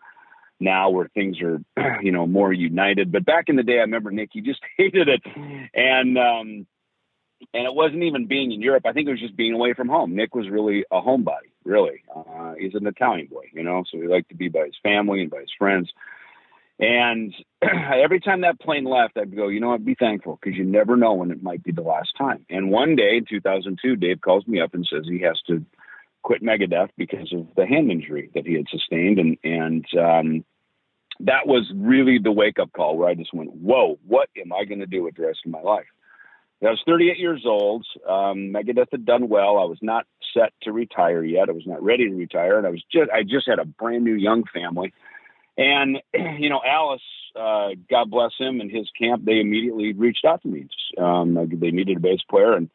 now 0.62 0.90
where 0.90 1.10
things 1.10 1.38
are 1.42 1.60
you 2.02 2.12
know 2.12 2.26
more 2.26 2.54
united. 2.54 3.12
But 3.12 3.26
back 3.26 3.46
in 3.48 3.56
the 3.56 3.64
day, 3.64 3.78
I 3.78 3.82
remember 3.82 4.12
Nick 4.12 4.30
he 4.34 4.42
just 4.42 4.62
hated 4.78 5.08
it, 5.10 5.22
and 5.74 6.18
um, 6.18 6.68
and 7.54 7.66
it 7.66 7.74
wasn't 7.74 8.04
even 8.04 8.28
being 8.28 8.52
in 8.52 8.62
Europe. 8.62 8.86
I 8.86 8.94
think 8.94 9.08
it 9.08 9.12
was 9.12 9.20
just 9.20 9.36
being 9.36 9.54
away 9.54 9.74
from 9.74 9.90
home. 9.90 10.16
Nick 10.16 10.36
was 10.36 10.50
really 10.50 10.86
a 10.92 11.02
homebody, 11.02 11.52
really. 11.64 12.04
Uh, 12.16 12.54
he's 12.58 12.76
an 12.76 12.88
Italian 12.88 13.28
boy, 13.28 13.46
you 13.54 13.64
know, 13.64 13.84
so 13.92 14.00
he 14.00 14.08
liked 14.08 14.30
to 14.30 14.36
be 14.36 14.48
by 14.48 14.66
his 14.66 14.78
family 14.84 15.22
and 15.22 15.32
by 15.32 15.42
his 15.42 15.54
friends. 15.58 15.92
And 16.80 17.34
every 17.62 18.20
time 18.20 18.42
that 18.42 18.60
plane 18.60 18.86
left, 18.86 19.18
I'd 19.18 19.36
go, 19.36 19.48
you 19.48 19.60
know 19.60 19.70
what, 19.70 19.86
be 19.86 19.96
thankful 19.96 20.40
because 20.42 20.58
you 20.58 20.66
never 20.66 20.98
know 20.98 21.14
when 21.14 21.32
it 21.32 21.44
might 21.44 21.64
be 21.64 21.72
the 21.72 21.82
last 21.82 22.10
time. 22.18 22.46
And 22.50 22.72
one 22.72 22.96
day 22.96 23.18
in 23.18 23.26
2002, 23.30 23.96
Dave 23.96 24.22
calls 24.22 24.48
me 24.48 24.60
up 24.60 24.74
and 24.74 24.88
says 24.92 25.04
he 25.06 25.22
has 25.22 25.40
to 25.48 25.64
quit 26.24 26.44
Megadeth 26.44 26.90
because 26.98 27.32
of 27.34 27.48
the 27.56 27.66
hand 27.66 27.92
injury 27.92 28.30
that 28.34 28.48
he 28.48 28.54
had 28.54 28.68
sustained. 28.70 29.20
And, 29.20 29.38
and, 29.44 29.86
um, 30.00 30.46
that 31.26 31.48
was 31.48 31.72
really 31.76 32.20
the 32.20 32.32
wake 32.32 32.60
up 32.60 32.72
call 32.74 32.98
where 32.98 33.10
I 33.10 33.16
just 33.16 33.34
went, 33.34 33.54
whoa, 33.54 34.00
what 34.08 34.30
am 34.38 34.54
I 34.54 34.66
going 34.66 34.80
to 34.80 34.86
do 34.86 35.04
with 35.04 35.16
the 35.16 35.26
rest 35.26 35.40
of 35.46 35.52
my 35.52 35.62
life? 35.62 35.86
I 36.64 36.70
was 36.70 36.82
38 36.86 37.18
years 37.18 37.44
old. 37.46 37.86
Um, 38.08 38.54
Megadeth 38.54 38.92
had 38.92 39.06
done 39.06 39.30
well. 39.30 39.58
I 39.58 39.66
was 39.66 39.80
not 39.82 40.06
set 40.34 40.54
to 40.62 40.72
retire 40.72 41.24
yet. 41.24 41.50
I 41.50 41.54
was 41.54 41.66
not 41.66 41.82
ready 41.82 42.08
to 42.08 42.14
retire, 42.14 42.58
and 42.58 42.68
I 42.68 42.70
was 42.70 42.84
just 42.92 43.10
I 43.10 43.24
just 43.24 43.48
had 43.48 43.58
a 43.58 43.66
brand 43.66 44.04
new 44.04 44.14
young 44.14 44.44
family. 44.54 44.94
And 45.58 45.98
you 46.14 46.50
know, 46.50 46.62
Alice, 46.66 47.02
uh, 47.36 47.70
God 47.90 48.12
bless 48.12 48.34
him 48.38 48.62
and 48.62 48.70
his 48.70 48.90
camp, 49.00 49.26
they 49.26 49.40
immediately 49.40 49.94
reached 49.94 50.24
out 50.24 50.44
to 50.44 50.48
me. 50.48 50.68
Um, 51.00 51.34
they 51.52 51.72
needed 51.72 51.98
a 51.98 52.00
bass 52.00 52.22
player, 52.30 52.54
and 52.54 52.70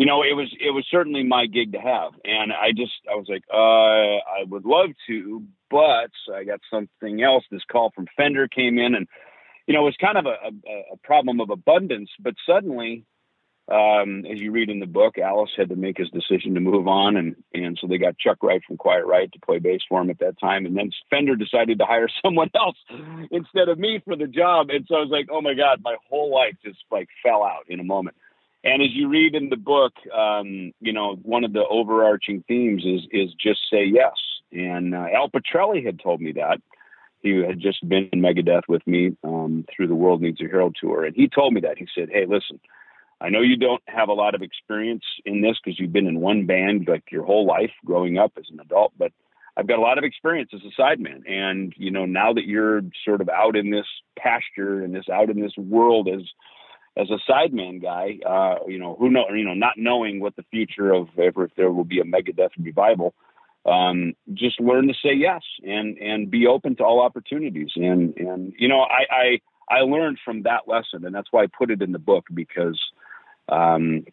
you 0.00 0.06
know, 0.06 0.22
it 0.22 0.34
was 0.34 0.48
it 0.58 0.70
was 0.70 0.86
certainly 0.90 1.22
my 1.24 1.44
gig 1.44 1.72
to 1.72 1.78
have. 1.78 2.12
And 2.24 2.54
I 2.54 2.72
just 2.74 2.94
I 3.06 3.16
was 3.16 3.26
like, 3.28 3.44
uh, 3.52 3.58
I 3.58 4.44
would 4.48 4.64
love 4.64 4.88
to, 5.08 5.44
but 5.68 6.10
I 6.34 6.44
got 6.44 6.60
something 6.70 7.22
else. 7.22 7.44
This 7.50 7.60
call 7.70 7.92
from 7.94 8.06
Fender 8.16 8.48
came 8.48 8.78
in, 8.78 8.94
and 8.94 9.06
you 9.66 9.74
know, 9.74 9.82
it 9.82 9.92
was 9.92 9.96
kind 10.00 10.16
of 10.16 10.24
a, 10.24 10.30
a, 10.30 10.94
a 10.94 10.96
problem 11.04 11.38
of 11.38 11.50
abundance. 11.50 12.08
But 12.18 12.32
suddenly, 12.46 13.04
um, 13.70 14.24
as 14.24 14.40
you 14.40 14.52
read 14.52 14.70
in 14.70 14.80
the 14.80 14.86
book, 14.86 15.18
Alice 15.18 15.50
had 15.54 15.68
to 15.68 15.76
make 15.76 15.98
his 15.98 16.08
decision 16.08 16.54
to 16.54 16.60
move 16.60 16.88
on, 16.88 17.18
and 17.18 17.36
and 17.52 17.76
so 17.78 17.86
they 17.86 17.98
got 17.98 18.16
Chuck 18.16 18.42
Wright 18.42 18.62
from 18.66 18.78
Quiet 18.78 19.04
Riot 19.04 19.32
to 19.34 19.40
play 19.40 19.58
bass 19.58 19.82
for 19.86 20.00
him 20.00 20.08
at 20.08 20.20
that 20.20 20.40
time, 20.40 20.64
and 20.64 20.74
then 20.78 20.92
Fender 21.10 21.36
decided 21.36 21.78
to 21.78 21.84
hire 21.84 22.08
someone 22.24 22.50
else 22.54 22.78
instead 23.30 23.68
of 23.68 23.78
me 23.78 24.00
for 24.02 24.16
the 24.16 24.28
job, 24.28 24.70
and 24.70 24.86
so 24.88 24.94
I 24.94 25.00
was 25.00 25.10
like, 25.10 25.26
oh 25.30 25.42
my 25.42 25.52
god, 25.52 25.82
my 25.84 25.96
whole 26.08 26.34
life 26.34 26.56
just 26.64 26.78
like 26.90 27.10
fell 27.22 27.44
out 27.44 27.66
in 27.68 27.80
a 27.80 27.84
moment. 27.84 28.16
And 28.62 28.82
as 28.82 28.90
you 28.92 29.08
read 29.08 29.34
in 29.34 29.48
the 29.48 29.56
book, 29.56 29.94
um, 30.14 30.72
you 30.80 30.92
know, 30.92 31.16
one 31.22 31.44
of 31.44 31.52
the 31.52 31.64
overarching 31.66 32.44
themes 32.46 32.84
is 32.84 33.02
is 33.10 33.34
just 33.34 33.60
say 33.70 33.84
yes. 33.84 34.14
And 34.52 34.94
uh, 34.94 35.06
Al 35.14 35.30
Pitrelli 35.30 35.84
had 35.84 36.00
told 36.00 36.20
me 36.20 36.32
that 36.32 36.60
he 37.22 37.36
had 37.38 37.60
just 37.60 37.86
been 37.88 38.08
in 38.12 38.20
Megadeth 38.20 38.68
with 38.68 38.86
me 38.86 39.16
um, 39.24 39.64
through 39.74 39.86
the 39.86 39.94
World 39.94 40.20
Needs 40.20 40.40
a 40.40 40.44
Hero 40.44 40.72
tour, 40.78 41.04
and 41.04 41.14
he 41.14 41.28
told 41.28 41.54
me 41.54 41.60
that 41.62 41.78
he 41.78 41.86
said, 41.94 42.08
"Hey, 42.10 42.26
listen." 42.26 42.60
I 43.22 43.28
know 43.28 43.42
you 43.42 43.58
don't 43.58 43.82
have 43.86 44.08
a 44.08 44.14
lot 44.14 44.34
of 44.34 44.40
experience 44.40 45.04
in 45.26 45.42
this 45.42 45.58
because 45.62 45.78
you've 45.78 45.92
been 45.92 46.06
in 46.06 46.20
one 46.20 46.46
band 46.46 46.88
like 46.88 47.12
your 47.12 47.22
whole 47.22 47.44
life 47.44 47.72
growing 47.84 48.16
up 48.16 48.32
as 48.38 48.46
an 48.50 48.60
adult, 48.60 48.92
but 48.96 49.12
I've 49.56 49.66
got 49.66 49.78
a 49.78 49.82
lot 49.82 49.98
of 49.98 50.04
experience 50.04 50.52
as 50.54 50.62
a 50.62 50.80
sideman. 50.80 51.28
And, 51.30 51.74
you 51.76 51.90
know, 51.90 52.06
now 52.06 52.32
that 52.32 52.46
you're 52.46 52.80
sort 53.04 53.20
of 53.20 53.28
out 53.28 53.56
in 53.56 53.70
this 53.70 53.86
pasture 54.18 54.82
and 54.82 54.94
this 54.94 55.08
out 55.12 55.28
in 55.28 55.38
this 55.38 55.56
world 55.58 56.08
as 56.08 56.22
as 57.00 57.08
a 57.10 57.30
sideman 57.30 57.80
guy, 57.80 58.18
uh, 58.26 58.56
you 58.66 58.78
know, 58.78 58.96
who 58.98 59.10
know 59.10 59.28
you 59.30 59.44
know, 59.44 59.54
not 59.54 59.74
knowing 59.76 60.20
what 60.20 60.36
the 60.36 60.44
future 60.50 60.92
of 60.92 61.08
ever 61.18 61.44
if 61.44 61.54
there 61.56 61.72
will 61.72 61.84
be 61.84 62.00
a 62.00 62.04
Megadeth 62.04 62.50
revival, 62.58 63.14
um, 63.64 64.14
just 64.34 64.60
learn 64.60 64.88
to 64.88 64.94
say 64.94 65.14
yes 65.14 65.42
and 65.62 65.96
and 65.98 66.30
be 66.30 66.46
open 66.46 66.76
to 66.76 66.84
all 66.84 67.02
opportunities. 67.02 67.70
And 67.76 68.16
and 68.16 68.52
you 68.58 68.68
know, 68.68 68.80
I 68.80 69.04
I 69.10 69.78
I 69.78 69.80
learned 69.80 70.18
from 70.24 70.42
that 70.42 70.66
lesson, 70.66 71.04
and 71.04 71.14
that's 71.14 71.28
why 71.30 71.44
I 71.44 71.46
put 71.46 71.70
it 71.70 71.82
in 71.82 71.92
the 71.92 71.98
book 71.98 72.26
because 72.34 72.78
um, 73.48 74.04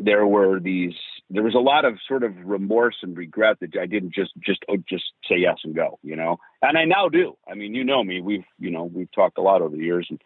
there 0.00 0.26
were 0.26 0.60
these 0.60 0.94
there 1.30 1.42
was 1.42 1.54
a 1.54 1.58
lot 1.58 1.84
of 1.84 1.98
sort 2.06 2.22
of 2.22 2.34
remorse 2.44 2.96
and 3.02 3.16
regret 3.16 3.58
that 3.60 3.76
I 3.76 3.86
didn't 3.86 4.14
just 4.14 4.32
just 4.38 4.64
oh, 4.68 4.76
just 4.88 5.04
say 5.28 5.36
yes 5.38 5.58
and 5.64 5.74
go, 5.74 5.98
you 6.02 6.16
know. 6.16 6.38
And 6.60 6.78
I 6.78 6.84
now 6.84 7.08
do. 7.08 7.36
I 7.50 7.54
mean, 7.54 7.74
you 7.74 7.84
know 7.84 8.04
me. 8.04 8.20
We've 8.20 8.44
you 8.58 8.70
know 8.70 8.84
we've 8.84 9.10
talked 9.12 9.38
a 9.38 9.42
lot 9.42 9.62
over 9.62 9.76
the 9.76 9.82
years, 9.82 10.06
and 10.10 10.20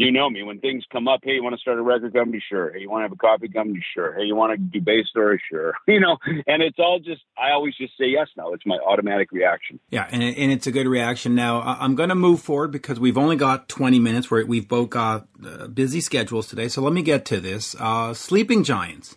you 0.00 0.10
know 0.10 0.30
me. 0.30 0.42
When 0.42 0.60
things 0.60 0.84
come 0.90 1.08
up, 1.08 1.20
hey, 1.22 1.32
you 1.32 1.42
want 1.42 1.54
to 1.54 1.60
start 1.60 1.78
a 1.78 1.82
record 1.82 2.12
company? 2.12 2.42
Sure. 2.48 2.72
Hey, 2.72 2.80
you 2.80 2.90
want 2.90 3.00
to 3.00 3.04
have 3.04 3.12
a 3.12 3.16
coffee 3.16 3.48
company? 3.48 3.84
Sure. 3.94 4.14
Hey, 4.14 4.24
you 4.24 4.34
want 4.34 4.52
to 4.52 4.58
do 4.58 4.80
bass 4.80 5.06
story? 5.08 5.40
Sure. 5.50 5.74
You 5.90 5.98
know, 5.98 6.18
and 6.46 6.62
it's 6.62 6.78
all 6.78 7.00
just, 7.00 7.22
I 7.36 7.50
always 7.50 7.74
just 7.76 7.98
say 7.98 8.06
yes 8.06 8.28
now. 8.36 8.52
It's 8.52 8.64
my 8.64 8.78
automatic 8.86 9.32
reaction. 9.32 9.80
Yeah, 9.90 10.06
and, 10.08 10.22
and 10.22 10.52
it's 10.52 10.68
a 10.68 10.70
good 10.70 10.86
reaction. 10.86 11.34
Now, 11.34 11.62
I'm 11.62 11.96
going 11.96 12.10
to 12.10 12.14
move 12.14 12.40
forward 12.40 12.70
because 12.70 13.00
we've 13.00 13.18
only 13.18 13.34
got 13.34 13.68
20 13.68 13.98
minutes 13.98 14.30
where 14.30 14.46
we've 14.46 14.68
both 14.68 14.90
got 14.90 15.26
uh, 15.44 15.66
busy 15.66 16.00
schedules 16.00 16.46
today. 16.46 16.68
So 16.68 16.80
let 16.80 16.92
me 16.92 17.02
get 17.02 17.24
to 17.26 17.40
this. 17.40 17.74
Uh, 17.80 18.14
Sleeping 18.14 18.62
Giants. 18.62 19.16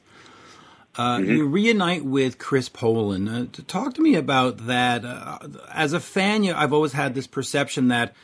Uh, 0.95 1.17
mm-hmm. 1.17 1.31
You 1.31 1.47
reunite 1.47 2.05
with 2.05 2.37
Chris 2.37 2.69
Poland. 2.69 3.29
Uh, 3.29 3.61
talk 3.67 3.93
to 3.95 4.01
me 4.01 4.15
about 4.15 4.65
that. 4.67 5.05
Uh, 5.05 5.39
as 5.71 5.93
a 5.93 5.99
fan, 5.99 6.43
you, 6.43 6.53
I've 6.53 6.73
always 6.73 6.93
had 6.93 7.13
this 7.13 7.27
perception 7.27 7.87
that 7.89 8.15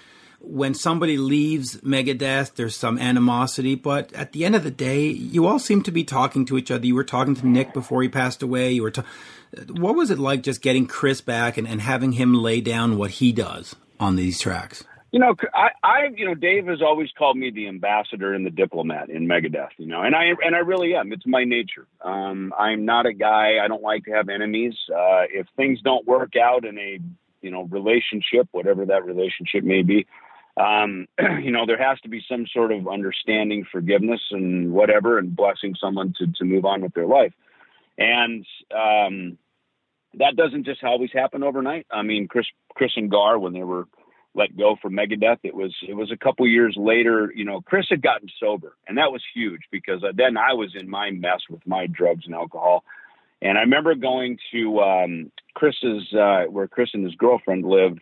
when 0.42 0.74
somebody 0.74 1.18
leaves 1.18 1.78
Megadeth, 1.82 2.56
there's 2.56 2.76
some 2.76 2.98
animosity, 2.98 3.76
but 3.76 4.12
at 4.14 4.32
the 4.32 4.46
end 4.46 4.56
of 4.56 4.64
the 4.64 4.72
day, 4.72 5.08
you 5.08 5.46
all 5.46 5.60
seem 5.60 5.84
to 5.84 5.92
be 5.92 6.04
talking 6.04 6.46
to 6.46 6.58
each 6.58 6.72
other. 6.72 6.86
You 6.86 6.96
were 6.96 7.04
talking 7.04 7.36
to 7.36 7.48
Nick 7.48 7.74
before 7.74 8.02
he 8.02 8.10
passed 8.10 8.42
away. 8.42 8.72
You 8.72 8.84
were, 8.84 8.92
ta- 8.92 9.06
what 9.72 9.96
was 9.96 10.12
it 10.12 10.20
like 10.20 10.42
just 10.42 10.62
getting 10.62 10.88
Chris 10.88 11.22
back 11.22 11.58
and, 11.58 11.68
and 11.68 11.82
having 11.82 12.14
him 12.14 12.34
lay 12.34 12.62
down 12.62 12.98
what 12.98 13.12
he 13.12 13.32
does 13.32 13.76
on 14.00 14.16
these 14.16 14.40
tracks? 14.40 14.84
You 15.12 15.20
know, 15.20 15.34
I, 15.56 15.70
I, 15.84 15.98
you 16.16 16.26
know, 16.26 16.36
Dave 16.36 16.68
has 16.68 16.84
always 16.84 17.10
called 17.18 17.36
me 17.36 17.50
the 17.50 17.68
ambassador 17.68 18.34
and 18.34 18.46
the 18.46 18.52
diplomat 18.52 19.10
in 19.10 19.28
Megadeth. 19.28 19.72
You 19.78 19.88
know, 19.88 20.04
and 20.04 20.16
I, 20.16 20.26
and 20.46 20.56
I 20.56 20.60
really 20.60 20.94
am. 20.96 21.12
It's 21.12 21.26
my 21.26 21.44
nature. 21.46 21.88
Um, 22.02 22.54
I'm 22.58 22.86
not 22.86 23.08
a 23.08 23.14
guy. 23.14 23.54
I 23.64 23.68
don't 23.68 23.82
like 23.82 24.06
to 24.06 24.12
have 24.12 24.30
enemies. 24.30 24.76
Uh, 24.88 25.26
if 25.32 25.48
things 25.58 25.82
don't 25.82 26.06
work 26.06 26.34
out 26.36 26.64
in 26.64 26.78
a, 26.78 27.00
you 27.42 27.50
know, 27.50 27.64
relationship, 27.64 28.48
whatever 28.52 28.86
that 28.86 29.04
relationship 29.04 29.64
may 29.64 29.82
be, 29.82 30.06
um, 30.58 31.08
you 31.42 31.52
know, 31.52 31.66
there 31.66 31.82
has 31.82 32.00
to 32.02 32.10
be 32.10 32.24
some 32.30 32.46
sort 32.48 32.72
of 32.72 32.88
understanding, 32.88 33.66
forgiveness, 33.72 34.22
and 34.32 34.72
whatever, 34.72 35.18
and 35.18 35.36
blessing 35.36 35.76
someone 35.80 36.14
to 36.20 36.28
to 36.38 36.46
move 36.46 36.66
on 36.66 36.82
with 36.82 36.94
their 36.94 37.08
life. 37.08 37.34
And 37.98 38.46
um, 38.74 39.38
that 40.16 40.36
doesn't 40.36 40.66
just 40.66 40.84
always 40.84 41.12
happen 41.14 41.44
overnight. 41.44 41.86
I 41.92 42.02
mean, 42.02 42.28
Chris 42.28 42.46
Chris 42.74 42.92
and 42.96 43.12
Gar, 43.12 43.38
when 43.38 43.54
they 43.54 43.64
were 43.64 43.88
let 44.36 44.56
go 44.56 44.76
from 44.82 44.94
Megadeth, 44.94 45.40
it 45.44 45.56
was 45.56 45.76
it 45.88 45.94
was 45.94 46.12
a 46.12 46.18
couple 46.18 46.48
years 46.48 46.76
later. 46.78 47.32
You 47.34 47.46
know, 47.46 47.62
Chris 47.62 47.88
had 47.90 48.02
gotten 48.02 48.30
sober, 48.40 48.76
and 48.88 48.98
that 48.98 49.12
was 49.12 49.24
huge 49.34 49.62
because 49.72 50.04
then 50.16 50.38
I 50.38 50.54
was 50.54 50.76
in 50.76 50.90
my 50.90 51.12
mess 51.12 51.42
with 51.50 51.66
my 51.66 51.88
drugs 51.88 52.26
and 52.26 52.36
alcohol. 52.36 52.84
And 53.42 53.58
I 53.58 53.62
remember 53.62 53.96
going 53.96 54.38
to 54.52 54.80
um, 54.82 55.32
Chris's, 55.54 56.14
uh, 56.14 56.44
where 56.50 56.68
Chris 56.68 56.90
and 56.94 57.06
his 57.06 57.16
girlfriend 57.16 57.66
lived 57.66 58.02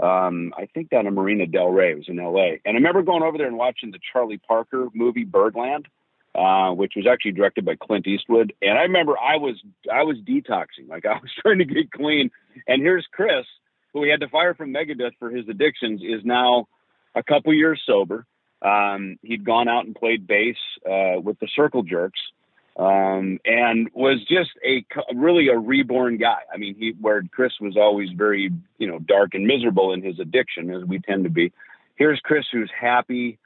um, 0.00 0.52
I 0.56 0.66
think 0.66 0.90
down 0.90 1.06
in 1.06 1.14
Marina 1.14 1.46
Del 1.46 1.68
Rey. 1.68 1.92
It 1.92 1.98
was 1.98 2.08
in 2.08 2.18
L.A. 2.18 2.60
And 2.64 2.74
I 2.76 2.78
remember 2.78 3.02
going 3.02 3.22
over 3.22 3.38
there 3.38 3.46
and 3.46 3.56
watching 3.56 3.90
the 3.90 4.00
Charlie 4.12 4.38
Parker 4.38 4.88
movie 4.92 5.24
Birdland, 5.24 5.86
uh, 6.34 6.70
which 6.72 6.94
was 6.96 7.06
actually 7.10 7.32
directed 7.32 7.64
by 7.64 7.76
Clint 7.76 8.06
Eastwood. 8.06 8.52
And 8.60 8.76
I 8.76 8.82
remember 8.82 9.14
I 9.18 9.36
was 9.36 9.62
I 9.92 10.02
was 10.02 10.16
detoxing, 10.18 10.88
like 10.88 11.06
I 11.06 11.14
was 11.14 11.30
trying 11.40 11.58
to 11.58 11.64
get 11.64 11.92
clean. 11.92 12.30
And 12.66 12.82
here's 12.82 13.06
Chris, 13.12 13.46
who 13.92 14.00
we 14.00 14.08
had 14.10 14.20
to 14.20 14.28
fire 14.28 14.54
from 14.54 14.72
Megadeth 14.72 15.12
for 15.18 15.30
his 15.30 15.48
addictions, 15.48 16.00
is 16.02 16.24
now 16.24 16.66
a 17.14 17.22
couple 17.22 17.54
years 17.54 17.80
sober. 17.86 18.26
Um, 18.62 19.18
he'd 19.22 19.44
gone 19.44 19.68
out 19.68 19.84
and 19.84 19.94
played 19.94 20.26
bass 20.26 20.56
uh, 20.86 21.20
with 21.20 21.38
the 21.38 21.48
Circle 21.54 21.82
Jerks 21.82 22.20
um, 22.76 23.38
and 23.44 23.88
was 23.94 24.18
just 24.28 24.50
a 24.64 24.84
really 25.14 25.48
a 25.48 25.56
reborn 25.56 26.16
guy. 26.18 26.40
I 26.52 26.56
mean, 26.56 26.74
he 26.74 26.94
where 27.00 27.22
Chris 27.30 27.52
was 27.60 27.76
always 27.76 28.10
very 28.10 28.50
you 28.78 28.86
know 28.86 28.98
dark 28.98 29.34
and 29.34 29.46
miserable 29.46 29.92
in 29.92 30.02
his 30.02 30.18
addiction, 30.18 30.70
as 30.70 30.84
we 30.84 30.98
tend 30.98 31.24
to 31.24 31.30
be. 31.30 31.52
Here's 31.96 32.18
Chris 32.20 32.44
who's 32.50 32.70
happy, 32.78 33.38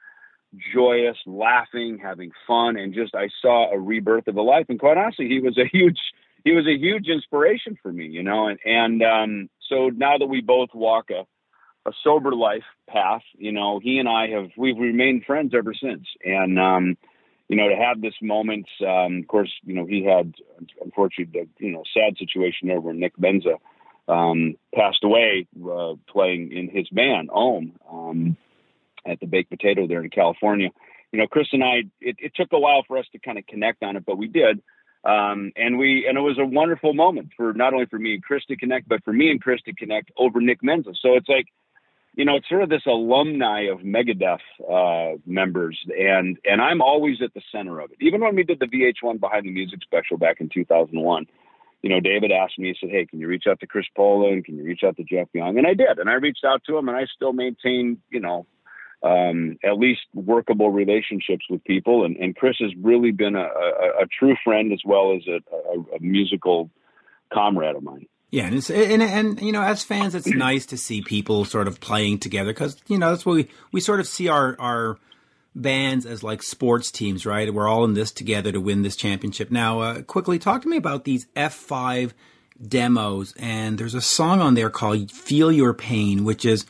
joyous, 0.73 1.17
laughing, 1.27 1.99
having 2.01 2.31
fun, 2.47 2.75
and 2.77 2.93
just 2.93 3.13
I 3.13 3.29
saw 3.41 3.71
a 3.71 3.79
rebirth 3.79 4.27
of 4.27 4.35
a 4.35 4.41
life. 4.41 4.65
And 4.69 4.79
quite 4.79 4.97
honestly, 4.97 5.27
he 5.27 5.39
was 5.39 5.57
a 5.57 5.65
huge 5.65 5.99
he 6.43 6.51
was 6.51 6.65
a 6.65 6.77
huge 6.77 7.07
inspiration 7.07 7.77
for 7.81 7.91
me, 7.91 8.07
you 8.07 8.23
know. 8.23 8.47
And 8.47 8.59
and 8.65 9.03
um, 9.03 9.49
so 9.69 9.89
now 9.89 10.17
that 10.17 10.27
we 10.27 10.41
both 10.41 10.69
walk 10.73 11.11
a 11.11 11.25
a 11.87 11.93
sober 12.03 12.33
life 12.33 12.63
path, 12.87 13.21
you 13.37 13.51
know, 13.51 13.79
he 13.79 13.99
and 13.99 14.09
I 14.09 14.27
have 14.29 14.49
we've 14.57 14.77
remained 14.77 15.25
friends 15.25 15.53
ever 15.55 15.73
since, 15.73 16.07
and 16.25 16.59
um, 16.59 16.97
you 17.49 17.57
know, 17.57 17.67
to 17.67 17.75
have 17.75 17.99
this 17.99 18.13
moment, 18.21 18.67
um, 18.87 19.19
of 19.21 19.27
course, 19.27 19.51
you 19.63 19.73
know, 19.73 19.85
he 19.85 20.05
had, 20.05 20.35
unfortunately, 20.83 21.47
the, 21.57 21.65
you 21.65 21.71
know, 21.71 21.83
sad 21.93 22.15
situation 22.17 22.67
there 22.67 22.79
where 22.79 22.93
Nick 22.93 23.17
Menza 23.17 23.55
um, 24.07 24.55
passed 24.73 25.03
away 25.03 25.47
uh, 25.57 25.95
playing 26.07 26.51
in 26.51 26.69
his 26.69 26.87
band, 26.89 27.29
Ohm, 27.33 27.73
um, 27.91 28.37
at 29.05 29.19
the 29.19 29.25
Baked 29.25 29.49
Potato 29.49 29.87
there 29.87 30.03
in 30.03 30.11
California. 30.11 30.69
You 31.11 31.19
know, 31.19 31.27
Chris 31.27 31.47
and 31.51 31.63
I, 31.63 31.85
it, 31.99 32.17
it 32.19 32.33
took 32.35 32.49
a 32.53 32.59
while 32.59 32.83
for 32.87 32.99
us 32.99 33.05
to 33.13 33.19
kind 33.19 33.39
of 33.39 33.47
connect 33.47 33.81
on 33.81 33.95
it, 33.95 34.05
but 34.05 34.17
we 34.17 34.27
did. 34.27 34.61
Um, 35.03 35.51
and 35.55 35.79
we, 35.79 36.05
and 36.07 36.17
it 36.17 36.21
was 36.21 36.37
a 36.37 36.45
wonderful 36.45 36.93
moment 36.93 37.29
for 37.35 37.53
not 37.53 37.73
only 37.73 37.87
for 37.87 37.97
me 37.97 38.13
and 38.15 38.23
Chris 38.23 38.43
to 38.45 38.57
connect, 38.57 38.87
but 38.87 39.03
for 39.03 39.13
me 39.13 39.31
and 39.31 39.41
Chris 39.41 39.61
to 39.63 39.73
connect 39.73 40.11
over 40.17 40.39
Nick 40.39 40.61
Menza. 40.61 40.93
So 41.01 41.15
it's 41.15 41.29
like, 41.29 41.47
you 42.19 42.25
know, 42.25 42.35
it's 42.35 42.49
sort 42.49 42.63
of 42.63 42.67
this 42.67 42.85
alumni 42.85 43.61
of 43.71 43.79
Megadeth 43.79 44.39
uh, 44.69 45.17
members, 45.25 45.79
and 45.97 46.37
and 46.43 46.61
I'm 46.61 46.81
always 46.81 47.21
at 47.23 47.33
the 47.33 47.41
center 47.49 47.79
of 47.79 47.91
it. 47.91 47.97
Even 48.01 48.19
when 48.19 48.35
we 48.35 48.43
did 48.43 48.59
the 48.59 48.65
VH1 48.65 49.21
Behind 49.21 49.45
the 49.45 49.51
Music 49.51 49.79
special 49.83 50.17
back 50.17 50.41
in 50.41 50.49
2001, 50.53 51.27
you 51.81 51.89
know, 51.89 52.01
David 52.01 52.33
asked 52.33 52.59
me, 52.59 52.67
he 52.67 52.75
said, 52.77 52.89
"Hey, 52.89 53.05
can 53.05 53.21
you 53.21 53.27
reach 53.27 53.45
out 53.47 53.61
to 53.61 53.67
Chris 53.67 53.85
Poland? 53.95 54.43
Can 54.43 54.57
you 54.57 54.65
reach 54.65 54.83
out 54.83 54.97
to 54.97 55.03
Jeff 55.05 55.29
Young?" 55.31 55.57
And 55.57 55.65
I 55.65 55.73
did, 55.73 55.97
and 55.97 56.09
I 56.09 56.15
reached 56.15 56.43
out 56.43 56.61
to 56.65 56.77
him, 56.77 56.89
and 56.89 56.97
I 56.97 57.05
still 57.05 57.31
maintain, 57.31 58.01
you 58.09 58.19
know, 58.19 58.45
um, 59.01 59.57
at 59.63 59.77
least 59.77 60.01
workable 60.13 60.71
relationships 60.71 61.45
with 61.49 61.63
people. 61.63 62.03
And, 62.03 62.17
and 62.17 62.35
Chris 62.35 62.57
has 62.59 62.71
really 62.81 63.11
been 63.11 63.37
a, 63.37 63.47
a, 63.47 64.03
a 64.03 64.07
true 64.07 64.35
friend 64.43 64.73
as 64.73 64.81
well 64.83 65.15
as 65.15 65.21
a, 65.25 65.39
a, 65.55 65.95
a 65.95 65.99
musical 66.01 66.69
comrade 67.33 67.77
of 67.77 67.83
mine. 67.83 68.07
Yeah, 68.31 68.45
and, 68.45 68.55
it's, 68.57 68.69
and 68.69 69.01
and 69.01 69.41
you 69.41 69.51
know, 69.51 69.63
as 69.63 69.83
fans, 69.83 70.13
it's 70.13 70.27
nice 70.27 70.67
to 70.67 70.77
see 70.77 71.01
people 71.01 71.45
sort 71.45 71.67
of 71.67 71.79
playing 71.79 72.19
together 72.19 72.51
because 72.53 72.77
you 72.87 72.97
know 72.99 73.09
that's 73.09 73.25
what 73.25 73.33
we 73.35 73.47
we 73.71 73.81
sort 73.81 73.99
of 73.99 74.07
see 74.07 74.27
our 74.27 74.55
our 74.59 74.97
bands 75.55 76.05
as 76.05 76.23
like 76.23 76.43
sports 76.43 76.91
teams, 76.91 77.25
right? 77.25 77.51
We're 77.51 77.67
all 77.67 77.83
in 77.85 77.95
this 77.95 78.11
together 78.11 78.51
to 78.51 78.61
win 78.61 78.83
this 78.83 78.95
championship. 78.95 79.49
Now, 79.49 79.79
uh, 79.79 80.01
quickly 80.03 80.37
talk 80.37 80.61
to 80.61 80.67
me 80.69 80.77
about 80.77 81.05
these 81.05 81.25
F 81.35 81.55
five 81.55 82.13
demos, 82.65 83.33
and 83.39 83.77
there's 83.79 83.95
a 83.95 84.01
song 84.01 84.41
on 84.41 84.53
there 84.53 84.69
called 84.69 85.11
"Feel 85.11 85.51
Your 85.51 85.73
Pain," 85.73 86.23
which 86.23 86.45
is 86.45 86.67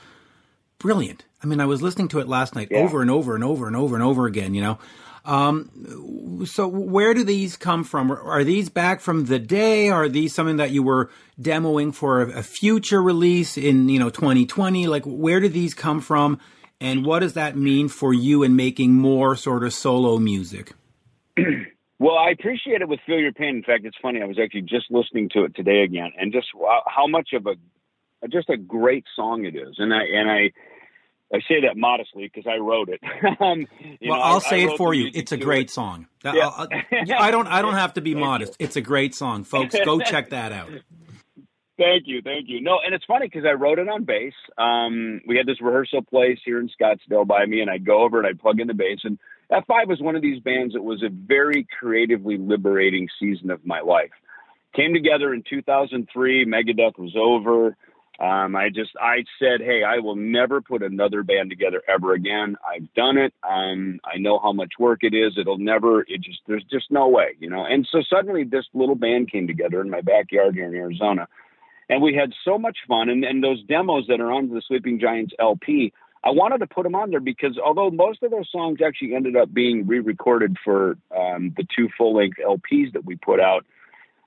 brilliant. 0.77 1.25
I 1.43 1.47
mean, 1.47 1.59
I 1.59 1.65
was 1.65 1.81
listening 1.81 2.07
to 2.09 2.19
it 2.19 2.27
last 2.29 2.55
night 2.55 2.69
Yeah. 2.71 2.79
over 2.79 3.01
and 3.01 3.11
over 3.11 3.35
and 3.35 3.43
over 3.43 3.67
and 3.67 3.75
over 3.75 3.95
and 3.95 4.03
over 4.03 4.25
again. 4.27 4.53
You 4.53 4.61
know. 4.61 4.79
Um, 5.29 6.43
so 6.47 6.67
where 6.67 7.13
do 7.13 7.23
these 7.23 7.55
come 7.55 7.83
from? 7.83 8.11
Are 8.11 8.43
these 8.43 8.69
back 8.69 8.99
from 8.99 9.25
the 9.25 9.37
day? 9.37 9.89
Are 9.89 10.09
these 10.09 10.33
something 10.33 10.57
that 10.57 10.71
you 10.71 10.81
were 10.81 11.11
demoing 11.39 11.93
for 11.93 12.21
a, 12.21 12.41
future 12.41 13.01
release 13.03 13.55
in 13.55 13.89
you 13.89 13.99
know 13.99 14.09
2020? 14.09 14.87
Like 14.87 15.03
where 15.05 15.39
do 15.39 15.47
these 15.47 15.75
come 15.75 16.01
from, 16.01 16.39
and 16.81 17.05
what 17.05 17.19
does 17.19 17.33
that 17.33 17.55
mean 17.55 17.89
for 17.89 18.11
you 18.11 18.41
in 18.41 18.55
making 18.55 18.93
more 18.93 19.35
sort 19.35 19.63
of 19.63 19.71
solo 19.73 20.17
music? 20.17 20.73
Well, 22.01 22.15
I 22.17 22.29
appreciate 22.29 22.81
it 22.81 22.87
with 22.87 23.01
Feel 23.05 23.19
Your 23.19 23.33
Pain. 23.33 23.57
In 23.57 23.63
fact, 23.63 23.83
it's 23.83 23.97
funny. 24.01 24.21
I 24.21 24.25
was 24.25 24.39
actually 24.41 24.61
just 24.61 24.85
listening 24.89 25.27
to 25.33 25.43
it 25.43 25.53
today 25.53 25.81
again, 25.83 26.13
and 26.17 26.31
just 26.31 26.47
how 26.87 27.07
much 27.07 27.33
of 27.33 27.45
a 27.45 27.55
just 28.29 28.49
a 28.49 28.55
great 28.55 29.03
song 29.17 29.43
it 29.43 29.53
is. 29.53 29.75
And 29.79 29.93
I 29.93 30.03
and 30.03 30.31
I 30.31 30.51
I 31.33 31.39
say 31.47 31.61
that 31.61 31.77
modestly 31.77 32.29
because 32.33 32.49
I 32.51 32.57
wrote 32.57 32.89
it. 32.89 32.99
um, 33.39 33.67
well, 34.01 34.17
know, 34.17 34.23
I'll 34.23 34.33
I- 34.35 34.37
I 34.37 34.49
say 34.49 34.63
it 34.63 34.77
for 34.77 34.93
you. 34.93 35.11
It's 35.13 35.31
a 35.31 35.37
great 35.37 35.67
it. 35.67 35.71
song. 35.73 36.07
Yeah. 36.23 36.47
I'll- 36.47 36.67
I'll- 36.91 37.13
I 37.19 37.31
don't. 37.31 37.47
I 37.47 37.61
don't 37.61 37.75
have 37.75 37.93
to 37.93 38.01
be 38.01 38.11
Thank 38.13 38.21
you. 38.21 38.25
modest. 38.27 38.55
It's 38.59 38.75
a 38.75 38.81
great 38.81 39.13
song, 39.15 39.43
folks. 39.43 39.75
Go 39.85 39.99
check 40.13 40.29
that 40.31 40.51
out. 40.51 40.69
Thank 41.77 42.03
you, 42.07 42.21
thank 42.21 42.49
you. 42.49 42.59
No, 42.59 42.79
and 42.85 42.93
it's 42.93 43.05
funny 43.05 43.27
because 43.27 43.45
I 43.45 43.53
wrote 43.53 43.79
it 43.79 43.87
on 43.87 44.03
bass. 44.03 44.33
Um, 44.57 45.21
we 45.25 45.37
had 45.37 45.45
this 45.45 45.61
rehearsal 45.61 46.01
place 46.01 46.37
here 46.43 46.59
in 46.59 46.69
Scottsdale 46.69 47.25
by 47.25 47.45
me, 47.45 47.61
and 47.61 47.69
I'd 47.69 47.85
go 47.85 48.01
over 48.01 48.17
and 48.17 48.27
I'd 48.27 48.37
plug 48.37 48.59
in 48.59 48.67
the 48.67 48.73
bass. 48.73 48.99
And 49.05 49.17
F5 49.49 49.87
was 49.87 50.01
one 50.01 50.17
of 50.17 50.21
these 50.21 50.41
bands 50.41 50.73
that 50.73 50.83
was 50.83 51.01
a 51.03 51.09
very 51.09 51.65
creatively 51.79 52.37
liberating 52.37 53.07
season 53.17 53.49
of 53.49 53.65
my 53.65 53.79
life. 53.79 54.11
Came 54.75 54.93
together 54.93 55.33
in 55.33 55.41
2003. 55.49 56.45
Megadeth 56.45 56.97
was 56.97 57.15
over. 57.17 57.77
Um, 58.19 58.55
I 58.55 58.69
just 58.69 58.91
I 58.99 59.23
said, 59.39 59.61
hey, 59.61 59.83
I 59.83 59.99
will 59.99 60.17
never 60.17 60.59
put 60.61 60.83
another 60.83 61.23
band 61.23 61.49
together 61.49 61.81
ever 61.87 62.13
again. 62.13 62.57
I've 62.67 62.93
done 62.93 63.17
it. 63.17 63.33
Um, 63.49 64.01
I 64.03 64.17
know 64.17 64.39
how 64.39 64.51
much 64.51 64.73
work 64.77 64.99
it 65.03 65.13
is. 65.13 65.37
It'll 65.37 65.57
never. 65.57 66.01
It 66.01 66.21
just 66.21 66.39
there's 66.45 66.65
just 66.69 66.91
no 66.91 67.07
way, 67.07 67.35
you 67.39 67.49
know. 67.49 67.65
And 67.65 67.87
so 67.89 68.01
suddenly 68.09 68.43
this 68.43 68.65
little 68.73 68.95
band 68.95 69.31
came 69.31 69.47
together 69.47 69.79
in 69.79 69.89
my 69.89 70.01
backyard 70.01 70.55
here 70.55 70.67
in 70.67 70.75
Arizona 70.75 71.27
and 71.89 72.01
we 72.01 72.13
had 72.13 72.33
so 72.45 72.57
much 72.57 72.77
fun. 72.87 73.09
And, 73.09 73.23
and 73.25 73.43
those 73.43 73.63
demos 73.63 74.05
that 74.07 74.21
are 74.21 74.31
on 74.31 74.49
the 74.49 74.61
Sleeping 74.67 74.99
Giants 74.99 75.33
LP, 75.39 75.91
I 76.23 76.29
wanted 76.29 76.59
to 76.59 76.67
put 76.67 76.83
them 76.83 76.95
on 76.95 77.09
there 77.09 77.19
because 77.19 77.57
although 77.57 77.89
most 77.89 78.21
of 78.23 78.31
those 78.31 78.49
songs 78.51 78.79
actually 78.85 79.15
ended 79.15 79.35
up 79.35 79.51
being 79.53 79.87
re-recorded 79.87 80.57
for 80.63 80.97
um, 81.17 81.53
the 81.57 81.65
two 81.75 81.89
full-length 81.97 82.37
LPs 82.45 82.93
that 82.93 83.05
we 83.05 83.15
put 83.15 83.39
out 83.39 83.65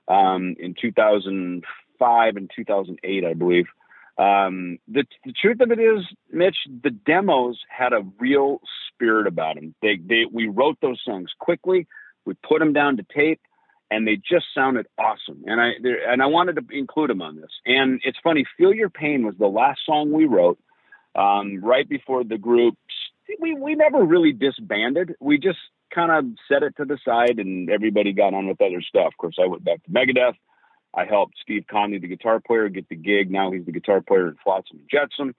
um, 0.07 0.55
in 0.59 0.75
2005 0.79 2.35
and 2.35 2.51
2008, 2.53 3.25
I 3.25 3.33
believe. 3.33 3.65
Um, 4.17 4.77
the, 4.87 5.05
the 5.25 5.33
truth 5.33 5.59
of 5.61 5.71
it 5.71 5.79
is, 5.79 6.05
Mitch, 6.31 6.57
the 6.83 6.91
demos 6.91 7.59
had 7.67 7.93
a 7.93 8.05
real 8.19 8.61
spirit 8.89 9.27
about 9.27 9.55
them. 9.55 9.73
They, 9.81 9.97
they, 9.97 10.23
we 10.31 10.47
wrote 10.47 10.77
those 10.81 11.01
songs 11.03 11.31
quickly. 11.39 11.87
We 12.25 12.35
put 12.47 12.59
them 12.59 12.73
down 12.73 12.97
to 12.97 13.05
tape 13.15 13.41
and 13.93 14.07
they 14.07 14.15
just 14.15 14.45
sounded 14.55 14.87
awesome. 14.97 15.43
And 15.45 15.61
I 15.61 15.71
and 16.07 16.21
I 16.21 16.25
wanted 16.25 16.55
to 16.55 16.63
include 16.71 17.11
them 17.11 17.21
on 17.21 17.35
this. 17.35 17.51
And 17.65 18.01
it's 18.03 18.17
funny, 18.23 18.43
"Feel 18.57 18.73
Your 18.73 18.89
Pain" 18.89 19.25
was 19.25 19.35
the 19.37 19.47
last 19.47 19.81
song 19.85 20.11
we 20.11 20.25
wrote 20.25 20.59
um, 21.15 21.63
right 21.63 21.87
before 21.87 22.23
the 22.23 22.37
group. 22.37 22.75
We 23.39 23.53
we 23.53 23.75
never 23.75 24.03
really 24.03 24.33
disbanded. 24.33 25.15
We 25.19 25.37
just 25.37 25.59
kind 25.93 26.11
of 26.11 26.25
set 26.51 26.63
it 26.63 26.75
to 26.77 26.85
the 26.85 26.97
side, 27.05 27.37
and 27.37 27.69
everybody 27.69 28.13
got 28.13 28.33
on 28.33 28.47
with 28.47 28.61
other 28.61 28.81
stuff. 28.81 29.07
Of 29.07 29.17
course, 29.17 29.35
I 29.41 29.47
went 29.47 29.63
back 29.63 29.83
to 29.83 29.91
Megadeth. 29.91 30.35
I 30.93 31.05
helped 31.05 31.35
Steve 31.41 31.65
Conley, 31.69 31.99
the 31.99 32.07
guitar 32.07 32.39
player, 32.39 32.69
get 32.69 32.89
the 32.89 32.95
gig. 32.95 33.31
Now 33.31 33.51
he's 33.51 33.65
the 33.65 33.71
guitar 33.71 34.01
player 34.01 34.27
in 34.27 34.35
Flotsam 34.43 34.79
and 34.79 34.89
Jetsam. 34.89 35.35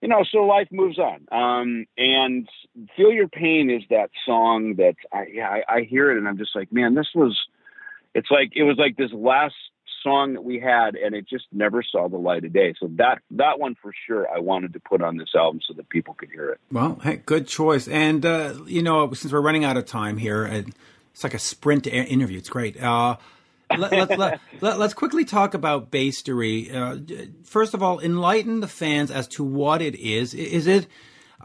You 0.00 0.08
know, 0.08 0.24
so 0.30 0.38
life 0.38 0.68
moves 0.70 0.98
on. 0.98 1.26
Um, 1.32 1.86
and 1.96 2.48
"Feel 2.96 3.12
Your 3.12 3.28
Pain" 3.28 3.68
is 3.70 3.82
that 3.90 4.10
song 4.24 4.74
that 4.76 4.94
I, 5.12 5.26
yeah, 5.32 5.48
I 5.48 5.76
I 5.76 5.82
hear 5.82 6.10
it, 6.10 6.18
and 6.18 6.28
I'm 6.28 6.38
just 6.38 6.54
like, 6.54 6.72
man, 6.72 6.94
this 6.94 7.08
was 7.14 7.36
it's 8.14 8.30
like 8.30 8.52
it 8.54 8.62
was 8.62 8.76
like 8.78 8.96
this 8.96 9.12
last 9.12 9.54
song 10.02 10.34
that 10.34 10.44
we 10.44 10.60
had 10.60 10.94
and 10.94 11.14
it 11.14 11.28
just 11.28 11.46
never 11.52 11.82
saw 11.82 12.08
the 12.08 12.16
light 12.16 12.44
of 12.44 12.52
day 12.52 12.72
so 12.78 12.88
that 12.92 13.18
that 13.32 13.58
one 13.58 13.74
for 13.82 13.92
sure 14.06 14.28
i 14.32 14.38
wanted 14.38 14.72
to 14.72 14.78
put 14.78 15.02
on 15.02 15.16
this 15.16 15.30
album 15.34 15.60
so 15.66 15.74
that 15.74 15.88
people 15.88 16.14
could 16.14 16.30
hear 16.30 16.50
it 16.50 16.60
Well, 16.70 17.00
hey, 17.02 17.16
good 17.16 17.48
choice. 17.48 17.88
And 17.88 18.24
uh, 18.24 18.54
you 18.66 18.82
know, 18.82 19.12
since 19.12 19.32
we're 19.32 19.40
running 19.40 19.64
out 19.64 19.76
of 19.76 19.86
time 19.86 20.18
here, 20.18 20.46
it's 20.46 21.24
like 21.24 21.34
a 21.34 21.38
sprint 21.38 21.86
interview. 21.86 22.38
It's 22.38 22.48
great. 22.48 22.80
Uh, 22.80 23.16
let, 23.76 23.92
let, 23.92 24.18
let, 24.18 24.40
let, 24.60 24.80
us 24.80 24.94
quickly 24.94 25.24
talk 25.24 25.54
about 25.54 25.90
Basstory. 25.90 26.74
Uh, 26.74 27.26
first 27.44 27.74
of 27.74 27.82
all, 27.82 28.00
enlighten 28.00 28.60
the 28.60 28.68
fans 28.68 29.10
as 29.10 29.28
to 29.28 29.44
what 29.44 29.82
it 29.82 29.94
is. 29.96 30.34
Is 30.34 30.66
it? 30.66 30.86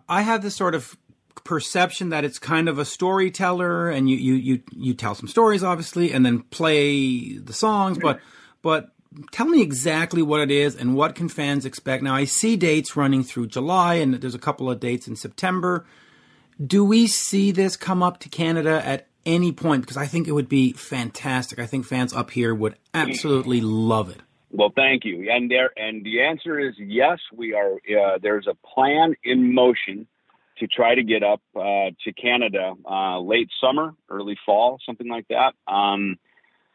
I 0.08 0.22
have 0.22 0.42
this 0.42 0.56
sort 0.56 0.76
of 0.76 0.98
perception 1.44 2.10
that 2.10 2.24
it's 2.24 2.40
kind 2.40 2.70
of 2.70 2.80
a 2.80 2.86
storyteller, 2.86 3.90
and 3.90 4.10
you 4.10 4.18
you 4.18 4.34
you 4.36 4.64
you 4.72 4.94
tell 4.94 5.16
some 5.16 5.28
stories, 5.28 5.64
obviously, 5.64 6.12
and 6.12 6.26
then 6.26 6.42
play 6.44 7.38
the 7.38 7.54
songs. 7.54 7.98
But 7.98 8.20
but 8.62 8.92
tell 9.32 9.48
me 9.48 9.62
exactly 9.62 10.22
what 10.22 10.42
it 10.42 10.52
is 10.52 10.76
and 10.76 10.96
what 10.96 11.16
can 11.16 11.30
fans 11.30 11.66
expect. 11.66 12.04
Now 12.04 12.16
I 12.16 12.26
see 12.26 12.56
dates 12.56 12.96
running 12.96 13.24
through 13.24 13.48
July, 13.48 13.96
and 13.96 14.16
there's 14.16 14.36
a 14.36 14.40
couple 14.40 14.70
of 14.70 14.80
dates 14.80 15.08
in 15.08 15.16
September. 15.16 15.86
Do 16.66 16.86
we 16.86 17.08
see 17.08 17.52
this 17.52 17.76
come 17.76 18.04
up 18.04 18.20
to 18.20 18.30
Canada 18.30 18.82
at 18.86 19.08
any 19.26 19.52
point? 19.52 19.82
Because 19.82 19.98
I 19.98 20.06
think 20.06 20.28
it 20.28 20.32
would 20.32 20.50
be 20.50 20.74
fantastic. 20.74 21.60
I 21.60 21.66
think 21.66 21.86
fans 21.86 22.14
up 22.14 22.32
here 22.32 22.54
would 22.54 22.76
absolutely 22.94 23.62
love 23.62 24.10
it. 24.10 24.22
well 24.52 24.72
thank 24.76 25.04
you 25.04 25.30
and 25.32 25.50
there 25.50 25.72
and 25.76 26.06
the 26.06 26.22
answer 26.22 26.60
is 26.60 26.76
yes 26.78 27.18
we 27.36 27.54
are 27.54 27.74
uh, 27.74 28.20
there's 28.22 28.48
a 28.48 28.56
plan 28.68 29.16
in 29.24 29.54
motion 29.54 30.08
to 30.60 30.68
try 30.68 30.94
to 30.94 31.04
get 31.04 31.24
up 31.24 31.42
uh, 31.56 31.90
to 32.04 32.14
canada 32.16 32.74
uh, 32.90 33.20
late 33.20 33.50
summer 33.60 33.96
early 34.10 34.38
fall 34.46 34.78
something 34.86 35.10
like 35.10 35.28
that 35.28 35.54
um, 35.68 36.18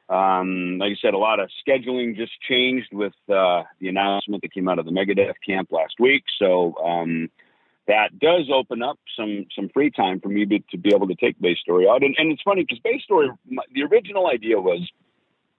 um, 0.08 0.78
like 0.78 0.92
I 0.92 0.96
said, 1.02 1.12
a 1.12 1.18
lot 1.18 1.38
of 1.38 1.50
scheduling 1.66 2.16
just 2.16 2.32
changed 2.48 2.88
with 2.92 3.12
uh, 3.28 3.64
the 3.78 3.88
announcement 3.88 4.42
that 4.42 4.52
came 4.54 4.66
out 4.66 4.78
of 4.78 4.87
the 4.87 4.90
Megadeth 4.90 5.34
camp 5.46 5.70
last 5.70 5.94
week. 5.98 6.24
So 6.38 6.74
um, 6.82 7.28
that 7.88 8.18
does 8.18 8.48
open 8.55 8.83
up 8.83 8.98
some 9.16 9.46
some 9.57 9.68
free 9.70 9.90
time 9.90 10.20
for 10.20 10.29
me 10.29 10.44
to, 10.46 10.59
to 10.70 10.79
be 10.79 10.90
able 10.94 11.09
to 11.09 11.14
take 11.14 11.40
Bass 11.40 11.59
Story 11.61 11.88
out. 11.88 12.05
And, 12.05 12.14
and 12.18 12.31
it's 12.31 12.42
funny 12.42 12.62
because 12.62 12.79
Bass 12.85 13.03
Story, 13.03 13.31
my, 13.51 13.62
the 13.74 13.83
original 13.83 14.29
idea 14.29 14.61
was, 14.61 14.88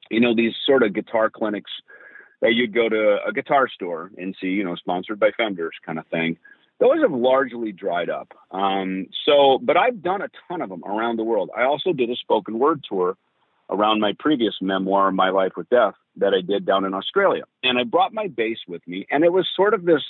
you 0.09 0.19
know, 0.19 0.35
these 0.35 0.53
sort 0.65 0.83
of 0.83 0.93
guitar 0.93 1.29
clinics 1.29 1.71
that 2.41 2.53
you'd 2.53 2.73
go 2.73 2.87
to 2.87 3.17
a 3.27 3.33
guitar 3.33 3.67
store 3.67 4.11
and 4.17 4.35
see, 4.39 4.47
you 4.47 4.63
know, 4.63 4.75
sponsored 4.75 5.19
by 5.19 5.31
Fenders 5.35 5.75
kind 5.85 5.99
of 5.99 6.07
thing. 6.07 6.37
Those 6.79 7.01
have 7.01 7.11
largely 7.11 7.73
dried 7.73 8.09
up. 8.09 8.31
Um, 8.51 9.07
so, 9.25 9.59
but 9.61 9.75
I've 9.75 10.01
done 10.01 10.21
a 10.21 10.29
ton 10.47 10.61
of 10.61 10.69
them 10.69 10.83
around 10.85 11.17
the 11.17 11.25
world. 11.25 11.49
I 11.57 11.63
also 11.63 11.91
did 11.91 12.09
a 12.09 12.15
spoken 12.15 12.57
word 12.57 12.85
tour 12.87 13.17
around 13.69 13.99
my 13.99 14.13
previous 14.17 14.55
memoir, 14.61 15.11
My 15.11 15.29
Life 15.29 15.51
with 15.57 15.69
Death, 15.69 15.95
that 16.15 16.33
I 16.33 16.39
did 16.39 16.65
down 16.65 16.85
in 16.85 16.93
Australia. 16.93 17.43
And 17.63 17.77
I 17.77 17.83
brought 17.83 18.13
my 18.13 18.27
bass 18.27 18.59
with 18.65 18.87
me, 18.87 19.05
and 19.11 19.25
it 19.25 19.33
was 19.33 19.45
sort 19.53 19.73
of 19.73 19.83
this 19.83 20.01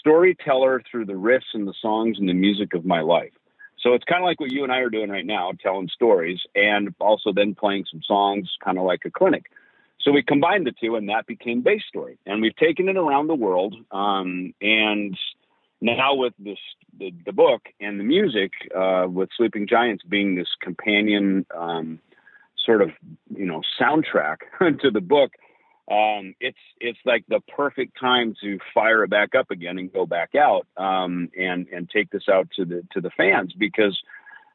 storyteller 0.00 0.82
through 0.90 1.06
the 1.06 1.14
riffs 1.14 1.54
and 1.54 1.66
the 1.66 1.74
songs 1.80 2.18
and 2.18 2.28
the 2.28 2.34
music 2.34 2.74
of 2.74 2.84
my 2.84 3.00
life. 3.00 3.32
So 3.78 3.94
it's 3.94 4.04
kind 4.04 4.22
of 4.22 4.26
like 4.26 4.40
what 4.40 4.50
you 4.50 4.64
and 4.64 4.72
I 4.72 4.78
are 4.78 4.90
doing 4.90 5.10
right 5.10 5.26
now, 5.26 5.52
telling 5.62 5.88
stories 5.88 6.40
and 6.54 6.94
also 6.98 7.32
then 7.32 7.54
playing 7.54 7.84
some 7.90 8.02
songs, 8.02 8.50
kind 8.64 8.78
of 8.78 8.84
like 8.84 9.02
a 9.04 9.10
clinic. 9.10 9.46
So 10.00 10.12
we 10.12 10.22
combined 10.22 10.66
the 10.66 10.72
two, 10.72 10.94
and 10.94 11.08
that 11.08 11.26
became 11.26 11.62
Bass 11.62 11.82
Story. 11.88 12.18
And 12.26 12.40
we've 12.40 12.56
taken 12.56 12.88
it 12.88 12.96
around 12.96 13.26
the 13.26 13.34
world. 13.34 13.74
Um, 13.90 14.54
and 14.60 15.18
now 15.80 16.14
with 16.14 16.32
this, 16.38 16.58
the, 16.98 17.12
the 17.24 17.32
book 17.32 17.62
and 17.80 17.98
the 17.98 18.04
music, 18.04 18.52
uh, 18.74 19.06
with 19.08 19.30
Sleeping 19.36 19.66
Giants 19.66 20.04
being 20.04 20.36
this 20.36 20.48
companion 20.60 21.44
um, 21.56 21.98
sort 22.64 22.82
of, 22.82 22.90
you 23.34 23.46
know, 23.46 23.62
soundtrack 23.80 24.38
to 24.80 24.90
the 24.90 25.00
book, 25.00 25.32
um, 25.88 26.34
it's 26.40 26.58
it's 26.80 26.98
like 27.04 27.24
the 27.28 27.40
perfect 27.56 27.98
time 28.00 28.34
to 28.42 28.58
fire 28.74 29.04
it 29.04 29.10
back 29.10 29.36
up 29.36 29.50
again 29.52 29.78
and 29.78 29.92
go 29.92 30.04
back 30.04 30.34
out 30.34 30.66
um, 30.76 31.30
and 31.38 31.68
and 31.68 31.88
take 31.88 32.10
this 32.10 32.28
out 32.28 32.48
to 32.56 32.64
the 32.64 32.82
to 32.92 33.00
the 33.00 33.10
fans 33.10 33.52
because 33.52 33.96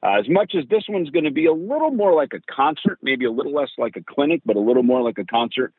uh, 0.03 0.19
as 0.19 0.27
much 0.27 0.55
as 0.57 0.67
this 0.69 0.83
one's 0.89 1.09
going 1.09 1.25
to 1.25 1.31
be 1.31 1.45
a 1.45 1.53
little 1.53 1.91
more 1.91 2.13
like 2.13 2.33
a 2.33 2.41
concert, 2.53 2.97
maybe 3.01 3.25
a 3.25 3.31
little 3.31 3.53
less 3.53 3.69
like 3.77 3.95
a 3.95 4.03
clinic, 4.03 4.41
but 4.45 4.55
a 4.55 4.59
little 4.59 4.83
more 4.83 5.01
like 5.01 5.19
a 5.19 5.25
concert. 5.25 5.73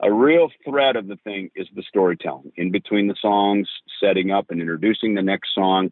A 0.00 0.12
real 0.12 0.50
thread 0.64 0.96
of 0.96 1.06
the 1.06 1.16
thing 1.16 1.50
is 1.54 1.68
the 1.74 1.82
storytelling 1.82 2.52
in 2.56 2.70
between 2.70 3.06
the 3.06 3.16
songs, 3.20 3.68
setting 4.00 4.30
up 4.30 4.50
and 4.50 4.60
introducing 4.60 5.14
the 5.14 5.22
next 5.22 5.54
song. 5.54 5.90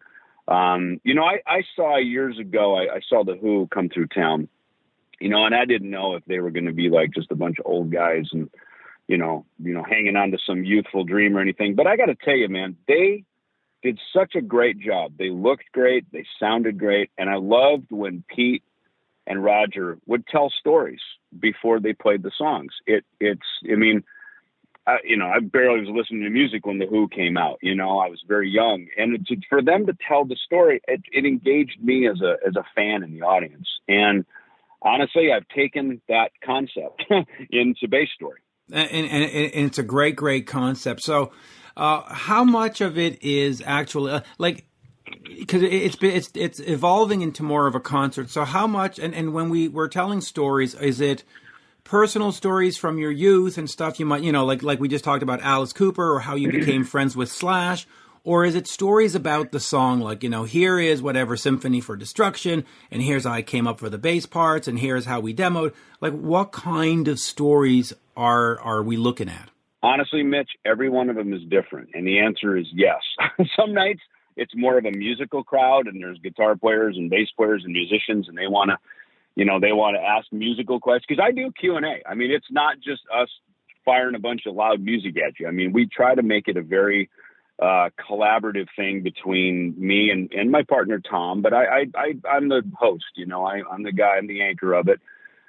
Um, 0.48 1.00
you 1.04 1.14
know, 1.14 1.24
I, 1.24 1.40
I, 1.46 1.62
saw 1.74 1.96
years 1.96 2.38
ago, 2.38 2.76
I, 2.76 2.96
I 2.96 3.00
saw 3.08 3.24
the 3.24 3.34
Who 3.34 3.66
come 3.68 3.88
through 3.88 4.08
town, 4.08 4.48
you 5.18 5.30
know, 5.30 5.46
and 5.46 5.54
I 5.54 5.64
didn't 5.64 5.90
know 5.90 6.16
if 6.16 6.24
they 6.26 6.38
were 6.38 6.50
going 6.50 6.66
to 6.66 6.72
be 6.72 6.90
like 6.90 7.14
just 7.14 7.30
a 7.30 7.34
bunch 7.34 7.58
of 7.58 7.64
old 7.64 7.90
guys 7.90 8.28
and 8.32 8.50
you 9.08 9.18
know, 9.18 9.44
you 9.62 9.74
know, 9.74 9.82
hanging 9.82 10.16
on 10.16 10.30
to 10.30 10.38
some 10.46 10.64
youthful 10.64 11.04
dream 11.04 11.36
or 11.36 11.40
anything. 11.40 11.74
But 11.74 11.86
I 11.86 11.96
got 11.96 12.06
to 12.06 12.14
tell 12.14 12.36
you, 12.36 12.48
man, 12.48 12.76
they 12.88 13.24
did 13.82 14.00
such 14.14 14.34
a 14.34 14.40
great 14.40 14.78
job. 14.78 15.12
They 15.18 15.30
looked 15.30 15.70
great, 15.72 16.10
they 16.10 16.24
sounded 16.40 16.78
great, 16.78 17.10
and 17.18 17.28
I 17.28 17.36
loved 17.36 17.90
when 17.90 18.24
Pete 18.34 18.62
and 19.26 19.44
Roger 19.44 19.98
would 20.06 20.26
tell 20.26 20.50
stories 20.50 21.00
before 21.38 21.80
they 21.80 21.92
played 21.92 22.22
the 22.22 22.32
songs. 22.36 22.72
It, 22.86 23.04
it's, 23.20 23.42
I 23.70 23.76
mean, 23.76 24.04
I, 24.86 24.98
you 25.04 25.16
know, 25.16 25.26
I 25.26 25.40
barely 25.40 25.80
was 25.80 25.88
listening 25.90 26.22
to 26.24 26.30
music 26.30 26.66
when 26.66 26.78
the 26.78 26.86
Who 26.86 27.08
came 27.08 27.36
out. 27.36 27.58
You 27.62 27.74
know, 27.74 27.98
I 27.98 28.08
was 28.08 28.22
very 28.26 28.50
young, 28.50 28.86
and 28.96 29.26
to, 29.26 29.36
for 29.48 29.62
them 29.62 29.86
to 29.86 29.96
tell 30.06 30.24
the 30.24 30.36
story, 30.36 30.80
it, 30.86 31.02
it 31.10 31.24
engaged 31.24 31.82
me 31.82 32.06
as 32.06 32.20
a 32.20 32.36
as 32.46 32.56
a 32.56 32.64
fan 32.74 33.02
in 33.02 33.12
the 33.12 33.22
audience. 33.22 33.66
And 33.88 34.26
honestly, 34.82 35.32
I've 35.32 35.48
taken 35.48 36.02
that 36.08 36.32
concept 36.44 37.02
into 37.50 37.88
Bass 37.88 38.08
Story 38.14 38.40
and, 38.72 38.90
and, 38.90 39.24
and 39.24 39.66
it's 39.66 39.78
a 39.78 39.82
great, 39.82 40.16
great 40.16 40.46
concept. 40.46 41.02
So, 41.02 41.32
uh, 41.76 42.02
how 42.02 42.44
much 42.44 42.80
of 42.80 42.96
it 42.96 43.22
is 43.22 43.62
actually 43.64 44.12
uh, 44.12 44.20
like 44.38 44.64
because 45.38 45.62
it's 45.62 45.96
it's 46.00 46.30
it's 46.34 46.60
evolving 46.60 47.22
into 47.22 47.42
more 47.42 47.66
of 47.66 47.74
a 47.74 47.80
concert. 47.80 48.30
So, 48.30 48.44
how 48.44 48.66
much 48.66 48.98
and 48.98 49.14
and 49.14 49.32
when 49.32 49.50
we 49.50 49.68
were 49.68 49.88
telling 49.88 50.20
stories, 50.20 50.74
is 50.74 51.00
it 51.00 51.24
personal 51.82 52.32
stories 52.32 52.76
from 52.76 52.98
your 52.98 53.10
youth 53.10 53.58
and 53.58 53.68
stuff 53.68 54.00
you 54.00 54.06
might 54.06 54.22
you 54.22 54.32
know 54.32 54.46
like 54.46 54.62
like 54.62 54.80
we 54.80 54.88
just 54.88 55.04
talked 55.04 55.22
about 55.22 55.42
Alice 55.42 55.72
Cooper 55.72 56.14
or 56.14 56.20
how 56.20 56.34
you 56.34 56.50
became 56.50 56.84
friends 56.84 57.16
with 57.16 57.30
Slash? 57.30 57.86
Or 58.24 58.44
is 58.46 58.54
it 58.54 58.66
stories 58.66 59.14
about 59.14 59.52
the 59.52 59.60
song, 59.60 60.00
like, 60.00 60.22
you 60.22 60.30
know, 60.30 60.44
here 60.44 60.78
is 60.78 61.02
whatever 61.02 61.36
Symphony 61.36 61.80
for 61.80 61.94
Destruction, 61.94 62.64
and 62.90 63.02
here's 63.02 63.24
how 63.24 63.32
I 63.32 63.42
came 63.42 63.66
up 63.66 63.78
for 63.78 63.90
the 63.90 63.98
bass 63.98 64.24
parts, 64.24 64.66
and 64.66 64.78
here's 64.78 65.04
how 65.04 65.20
we 65.20 65.34
demoed? 65.34 65.74
Like, 66.00 66.14
what 66.14 66.50
kind 66.50 67.06
of 67.06 67.18
stories 67.18 67.92
are 68.16 68.58
are 68.60 68.82
we 68.82 68.96
looking 68.96 69.28
at? 69.28 69.50
Honestly, 69.82 70.22
Mitch, 70.22 70.48
every 70.64 70.88
one 70.88 71.10
of 71.10 71.16
them 71.16 71.34
is 71.34 71.42
different, 71.50 71.90
and 71.92 72.06
the 72.06 72.18
answer 72.18 72.56
is 72.56 72.66
yes. 72.72 73.00
Some 73.56 73.74
nights 73.74 74.00
it's 74.36 74.52
more 74.56 74.78
of 74.78 74.84
a 74.84 74.90
musical 74.90 75.44
crowd, 75.44 75.86
and 75.86 76.02
there's 76.02 76.18
guitar 76.18 76.56
players 76.56 76.96
and 76.96 77.10
bass 77.10 77.28
players 77.36 77.62
and 77.64 77.72
musicians, 77.72 78.28
and 78.28 78.36
they 78.36 78.48
want 78.48 78.70
to, 78.70 78.78
you 79.36 79.44
know, 79.44 79.60
they 79.60 79.72
want 79.72 79.96
to 79.96 80.02
ask 80.02 80.26
musical 80.32 80.80
questions. 80.80 81.06
Because 81.08 81.24
I 81.24 81.32
do 81.32 81.52
Q 81.58 81.76
and 81.76 81.86
A. 81.86 82.08
I 82.08 82.14
mean, 82.14 82.30
it's 82.30 82.50
not 82.50 82.76
just 82.76 83.02
us 83.14 83.28
firing 83.84 84.14
a 84.14 84.18
bunch 84.18 84.42
of 84.46 84.54
loud 84.54 84.80
music 84.80 85.16
at 85.16 85.38
you. 85.38 85.46
I 85.46 85.50
mean, 85.50 85.72
we 85.72 85.86
try 85.86 86.14
to 86.14 86.22
make 86.22 86.48
it 86.48 86.56
a 86.56 86.62
very 86.62 87.10
uh, 87.60 87.90
collaborative 88.08 88.68
thing 88.76 89.02
between 89.02 89.74
me 89.78 90.10
and, 90.10 90.32
and 90.32 90.50
my 90.50 90.62
partner 90.62 91.00
Tom. 91.00 91.42
But 91.42 91.52
I, 91.52 91.86
I, 91.94 92.14
I'm 92.28 92.48
the 92.48 92.62
host. 92.76 93.04
You 93.14 93.26
know, 93.26 93.44
I, 93.44 93.62
I'm 93.70 93.82
the 93.82 93.92
guy. 93.92 94.16
I'm 94.16 94.26
the 94.26 94.42
anchor 94.42 94.72
of 94.74 94.88
it 94.88 95.00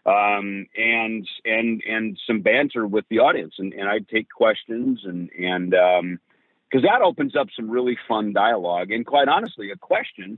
um, 0.05 0.67
and 0.77 1.27
and 1.45 1.81
and 1.83 2.19
some 2.27 2.41
banter 2.41 2.85
with 2.85 3.05
the 3.09 3.19
audience, 3.19 3.55
and, 3.57 3.73
and 3.73 3.89
I 3.89 3.99
take 3.99 4.29
questions 4.29 5.01
and 5.03 5.29
and 5.31 5.71
because 5.71 5.99
um, 5.99 6.81
that 6.83 7.01
opens 7.03 7.35
up 7.35 7.47
some 7.55 7.69
really 7.69 7.97
fun 8.07 8.31
dialogue. 8.31 8.91
And 8.91 9.05
quite 9.05 9.27
honestly, 9.27 9.71
a 9.71 9.77
question, 9.77 10.37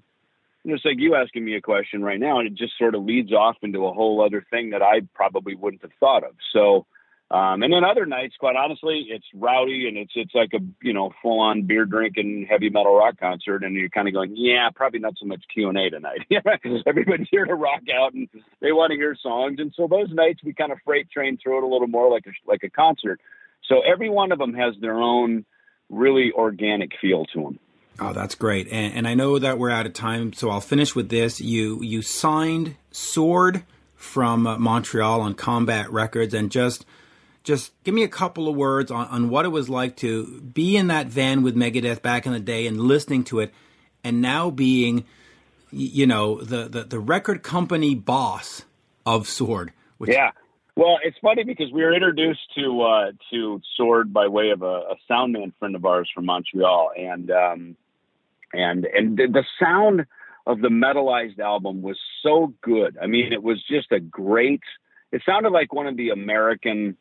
it's 0.64 0.86
like 0.86 1.00
you 1.00 1.16
asking 1.16 1.44
me 1.44 1.56
a 1.56 1.62
question 1.62 2.02
right 2.02 2.20
now, 2.20 2.40
and 2.40 2.48
it 2.48 2.56
just 2.56 2.78
sort 2.78 2.96
of 2.96 3.04
leads 3.04 3.34
off 3.34 3.58
into 3.62 3.86
a 3.86 3.94
whole 3.94 4.24
other 4.24 4.46
thing 4.50 4.70
that 4.70 4.82
I 4.82 5.02
probably 5.14 5.56
wouldn't 5.56 5.82
have 5.82 5.92
thought 6.00 6.24
of. 6.24 6.36
So 6.54 6.86
um, 7.30 7.62
and 7.62 7.74
then 7.74 7.84
other 7.84 8.06
nights, 8.06 8.36
quite 8.40 8.56
honestly, 8.56 9.08
it's 9.10 9.26
rowdy 9.34 9.90
and 9.90 9.98
it's 9.98 10.14
it's 10.16 10.34
like 10.34 10.54
a 10.54 10.60
you 10.82 10.94
know 10.94 11.12
full 11.22 11.42
on 11.42 11.64
beer 11.64 11.84
drinking 11.84 12.48
heavy 12.50 12.70
metal 12.70 12.96
rock 12.96 13.20
concert, 13.20 13.64
and 13.64 13.76
you're 13.76 13.90
kind 13.90 14.08
of 14.08 14.14
going, 14.14 14.34
yeah, 14.38 14.70
probably 14.74 15.00
not 15.00 15.16
so 15.20 15.26
much 15.26 15.44
Q 15.54 15.68
and 15.68 15.78
A 15.78 15.90
tonight. 15.90 16.22
Everybody's 16.88 17.28
here 17.30 17.44
to 17.44 17.54
rock 17.54 17.82
out 17.94 18.14
and 18.14 18.30
they 18.62 18.72
want 18.72 18.92
to 18.92 18.96
hear 18.96 19.14
songs, 19.22 19.60
and 19.60 19.74
so 19.76 19.88
those 19.88 20.10
nights 20.12 20.42
we 20.42 20.54
kind 20.54 20.72
of 20.72 20.78
freight 20.86 21.12
train 21.12 21.38
through 21.42 21.58
it 21.58 21.64
a 21.64 21.68
little 21.68 21.88
more 21.88 22.10
like 22.10 22.26
a 22.28 22.32
like 22.50 22.64
a 22.64 22.70
concert. 22.70 23.20
So 23.68 23.82
every 23.82 24.10
one 24.10 24.32
of 24.32 24.40
them 24.40 24.54
has 24.54 24.76
their 24.80 24.98
own 24.98 25.44
really 25.90 26.32
organic 26.32 26.92
feel 27.02 27.26
to 27.34 27.42
them. 27.42 27.60
Oh, 28.00 28.14
that's 28.14 28.36
great, 28.36 28.70
and, 28.72 28.94
and 28.94 29.08
I 29.08 29.16
know 29.16 29.38
that 29.38 29.60
we're 29.60 29.72
out 29.72 29.86
of 29.86 29.92
time, 29.92 30.32
so 30.32 30.50
I'll 30.50 30.62
finish 30.62 30.96
with 30.96 31.10
this. 31.10 31.42
You 31.42 31.82
you 31.84 32.02
signed 32.02 32.78
Sword 32.92 33.66
from 33.96 34.44
Montreal 34.44 35.20
on 35.20 35.34
Combat 35.34 35.92
Records, 35.92 36.34
and 36.34 36.50
just 36.50 36.86
just 37.48 37.72
give 37.86 37.96
me 37.96 38.04
a 38.04 38.10
couple 38.10 38.50
of 38.50 38.56
words 38.56 38.92
on, 38.92 39.08
on 39.08 39.30
what 39.30 39.46
it 39.46 39.50
was 39.50 39.70
like 39.70 39.96
to 39.96 40.42
be 40.42 40.76
in 40.76 40.88
that 40.88 41.08
van 41.08 41.44
with 41.44 41.56
Megadeth 41.56 42.02
back 42.02 42.26
in 42.26 42.34
the 42.34 42.42
day 42.42 42.68
and 42.68 42.80
listening 42.80 43.24
to 43.24 43.40
it, 43.40 43.54
and 44.04 44.22
now 44.22 44.50
being, 44.50 45.06
you 45.72 46.06
know, 46.06 46.42
the, 46.42 46.68
the, 46.68 46.84
the 46.84 47.00
record 47.00 47.44
company 47.44 47.96
boss 47.96 48.64
of 49.06 49.30
Sword. 49.30 49.72
Which... 49.98 50.12
Yeah. 50.12 50.32
Well, 50.76 51.00
it's 51.02 51.18
funny 51.22 51.44
because 51.46 51.72
we 51.72 51.84
were 51.84 51.94
introduced 51.94 52.42
to 52.56 52.82
uh, 52.82 53.12
to 53.32 53.62
Sword 53.78 54.14
by 54.14 54.28
way 54.28 54.52
of 54.52 54.62
a, 54.62 54.66
a 54.66 54.96
soundman 55.10 55.54
friend 55.58 55.76
of 55.76 55.86
ours 55.86 56.08
from 56.14 56.26
Montreal, 56.26 56.92
and 56.96 57.32
um, 57.32 57.78
and 58.54 58.86
and 58.86 59.18
the, 59.18 59.28
the 59.28 59.44
sound 59.60 60.06
of 60.46 60.62
the 60.62 60.68
metalized 60.68 61.40
album 61.40 61.82
was 61.82 61.98
so 62.22 62.54
good. 62.62 62.96
I 63.02 63.08
mean, 63.08 63.34
it 63.34 63.42
was 63.42 63.64
just 63.68 63.92
a 63.92 64.00
great. 64.00 64.62
It 65.12 65.24
sounded 65.26 65.50
like 65.50 65.74
one 65.74 65.88
of 65.88 65.98
the 65.98 66.10
American 66.10 66.96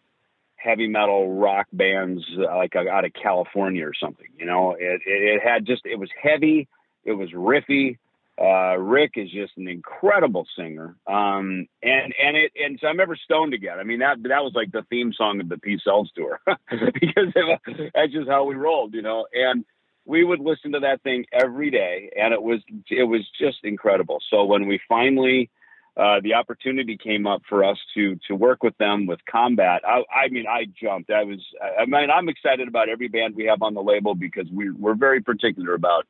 heavy 0.66 0.88
metal 0.88 1.34
rock 1.34 1.66
bands 1.72 2.24
uh, 2.38 2.56
like 2.56 2.74
uh, 2.74 2.88
out 2.90 3.04
of 3.04 3.12
California 3.12 3.86
or 3.86 3.92
something. 3.98 4.26
You 4.38 4.46
know, 4.46 4.72
it, 4.72 5.02
it, 5.06 5.36
it 5.36 5.42
had 5.42 5.66
just 5.66 5.86
it 5.86 5.98
was 5.98 6.10
heavy, 6.20 6.68
it 7.04 7.12
was 7.12 7.30
riffy. 7.30 7.98
Uh, 8.38 8.76
Rick 8.76 9.12
is 9.16 9.30
just 9.30 9.52
an 9.56 9.66
incredible 9.66 10.46
singer, 10.58 10.94
um, 11.06 11.66
and 11.82 12.14
and 12.22 12.36
it 12.36 12.52
and 12.54 12.78
so 12.78 12.86
I 12.86 12.90
remember 12.90 13.16
Stone 13.16 13.50
Together. 13.50 13.80
I 13.80 13.84
mean 13.84 14.00
that 14.00 14.22
that 14.24 14.44
was 14.44 14.52
like 14.54 14.72
the 14.72 14.84
theme 14.90 15.14
song 15.14 15.40
of 15.40 15.48
the 15.48 15.56
Peace 15.56 15.80
Sells 15.84 16.10
tour 16.14 16.38
because 16.46 17.32
it, 17.34 17.92
that's 17.94 18.12
just 18.12 18.28
how 18.28 18.44
we 18.44 18.54
rolled, 18.54 18.92
you 18.92 19.00
know. 19.00 19.26
And 19.32 19.64
we 20.04 20.22
would 20.22 20.40
listen 20.40 20.72
to 20.72 20.80
that 20.80 21.02
thing 21.02 21.24
every 21.32 21.70
day, 21.70 22.10
and 22.14 22.34
it 22.34 22.42
was 22.42 22.60
it 22.90 23.04
was 23.04 23.22
just 23.40 23.58
incredible. 23.64 24.18
So 24.30 24.44
when 24.44 24.66
we 24.66 24.80
finally 24.86 25.48
uh, 25.96 26.20
the 26.22 26.34
opportunity 26.34 26.98
came 26.98 27.26
up 27.26 27.42
for 27.48 27.64
us 27.64 27.78
to 27.94 28.16
to 28.28 28.34
work 28.34 28.62
with 28.62 28.76
them 28.76 29.06
with 29.06 29.18
combat. 29.30 29.82
I, 29.86 30.02
I 30.14 30.28
mean, 30.28 30.46
I 30.46 30.66
jumped. 30.66 31.10
I 31.10 31.24
was. 31.24 31.40
I 31.78 31.86
mean, 31.86 32.10
I'm 32.10 32.28
excited 32.28 32.68
about 32.68 32.88
every 32.88 33.08
band 33.08 33.34
we 33.34 33.46
have 33.46 33.62
on 33.62 33.72
the 33.74 33.82
label 33.82 34.14
because 34.14 34.46
we 34.52 34.70
we're 34.70 34.94
very 34.94 35.22
particular 35.22 35.72
about 35.72 36.06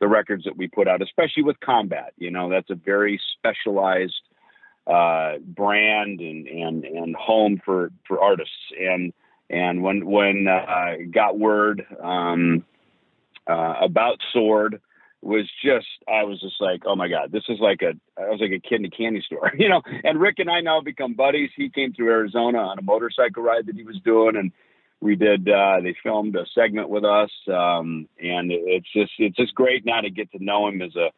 the 0.00 0.08
records 0.08 0.44
that 0.44 0.56
we 0.56 0.66
put 0.66 0.88
out, 0.88 1.02
especially 1.02 1.44
with 1.44 1.60
combat. 1.60 2.12
You 2.18 2.30
know, 2.30 2.50
that's 2.50 2.70
a 2.70 2.74
very 2.74 3.20
specialized 3.36 4.22
uh, 4.88 5.38
brand 5.38 6.20
and 6.20 6.48
and 6.48 6.84
and 6.84 7.14
home 7.14 7.60
for 7.64 7.92
for 8.08 8.20
artists. 8.20 8.56
And 8.76 9.12
and 9.48 9.84
when 9.84 10.04
when 10.04 10.48
uh, 10.48 10.94
got 11.12 11.38
word 11.38 11.86
um, 12.02 12.64
uh, 13.46 13.74
about 13.80 14.18
Sword 14.32 14.80
was 15.22 15.48
just 15.64 15.86
I 16.08 16.24
was 16.24 16.40
just 16.40 16.60
like, 16.60 16.82
oh 16.86 16.96
my 16.96 17.08
god, 17.08 17.32
this 17.32 17.44
is 17.48 17.58
like 17.60 17.82
a 17.82 17.92
I 18.20 18.28
was 18.28 18.40
like 18.40 18.52
a 18.52 18.60
kid 18.60 18.80
in 18.80 18.84
a 18.86 18.90
candy 18.90 19.22
store, 19.24 19.52
you 19.58 19.68
know. 19.68 19.82
And 20.04 20.20
Rick 20.20 20.36
and 20.38 20.50
I 20.50 20.60
now 20.60 20.80
become 20.80 21.14
buddies. 21.14 21.50
He 21.56 21.70
came 21.70 21.92
through 21.92 22.10
Arizona 22.10 22.58
on 22.58 22.78
a 22.78 22.82
motorcycle 22.82 23.42
ride 23.42 23.66
that 23.66 23.76
he 23.76 23.82
was 23.82 24.00
doing, 24.04 24.36
and 24.36 24.52
we 25.00 25.16
did. 25.16 25.48
uh 25.48 25.80
They 25.82 25.96
filmed 26.02 26.36
a 26.36 26.46
segment 26.54 26.88
with 26.88 27.04
us, 27.04 27.30
um, 27.48 28.08
and 28.20 28.50
it's 28.52 28.92
just 28.92 29.12
it's 29.18 29.36
just 29.36 29.54
great 29.54 29.84
now 29.84 30.00
to 30.00 30.10
get 30.10 30.30
to 30.32 30.44
know 30.44 30.68
him 30.68 30.82
as 30.82 30.94
a 30.96 31.10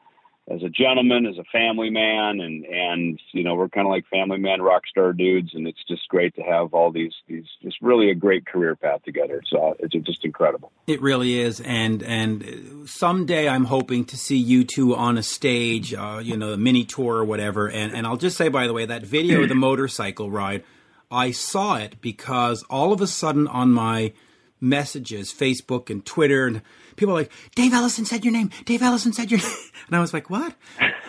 as 0.49 0.63
a 0.63 0.69
gentleman, 0.69 1.27
as 1.27 1.39
a 1.39 1.45
family 1.53 1.91
man, 1.91 2.41
and 2.41 2.65
and 2.65 3.21
you 3.33 3.45
know 3.45 3.55
we're 3.55 3.69
kind 3.69 3.87
of 3.87 3.91
like 3.91 4.05
family 4.09 4.39
man 4.39 4.61
rock 4.61 4.83
star 4.89 5.13
dudes, 5.13 5.55
and 5.55 5.67
it's 5.67 5.83
just 5.87 6.09
great 6.09 6.35
to 6.35 6.43
have 6.43 6.75
all 6.75 6.91
these 6.91 7.13
these 7.29 7.45
just 7.63 7.77
really 7.81 8.11
a 8.11 8.15
great 8.15 8.47
career 8.47 8.75
path 8.75 9.03
together. 9.05 9.43
So 9.47 9.77
it's 9.79 9.95
just 10.07 10.25
incredible. 10.25 10.73
It 10.87 11.01
really 11.01 11.39
is, 11.39 11.61
and 11.61 12.03
and 12.03 12.89
someday 12.89 13.49
I'm 13.49 13.65
hoping 13.65 14.05
to 14.07 14.17
see 14.17 14.39
you 14.39 14.65
two 14.65 14.95
on 14.97 15.19
a 15.19 15.23
stage, 15.23 15.95
uh, 15.95 16.21
you 16.23 16.37
know, 16.37 16.53
a 16.53 16.57
mini 16.57 16.85
tour 16.85 17.17
or 17.17 17.25
whatever. 17.25 17.69
And 17.69 17.95
and 17.95 18.07
I'll 18.07 18.17
just 18.17 18.37
say 18.37 18.49
by 18.49 18.67
the 18.67 18.73
way, 18.73 18.87
that 18.87 19.03
video 19.03 19.43
of 19.43 19.49
the 19.49 19.55
motorcycle 19.55 20.31
ride, 20.31 20.65
I 21.11 21.31
saw 21.31 21.77
it 21.77 22.01
because 22.01 22.65
all 22.69 22.93
of 22.93 23.01
a 23.01 23.07
sudden 23.07 23.47
on 23.47 23.71
my 23.73 24.13
messages, 24.61 25.33
Facebook 25.33 25.91
and 25.91 26.05
Twitter, 26.05 26.47
and 26.47 26.63
people 26.97 27.15
are 27.15 27.21
like, 27.21 27.33
Dave 27.55 27.73
Ellefson 27.73 28.07
said 28.07 28.25
your 28.25 28.33
name. 28.33 28.51
Dave 28.65 28.81
Ellefson 28.81 29.15
said 29.15 29.31
your 29.31 29.41
name. 29.41 29.51
And 29.89 29.97
I 29.97 30.01
was 30.01 30.13
like, 30.15 30.31
what? 30.31 30.55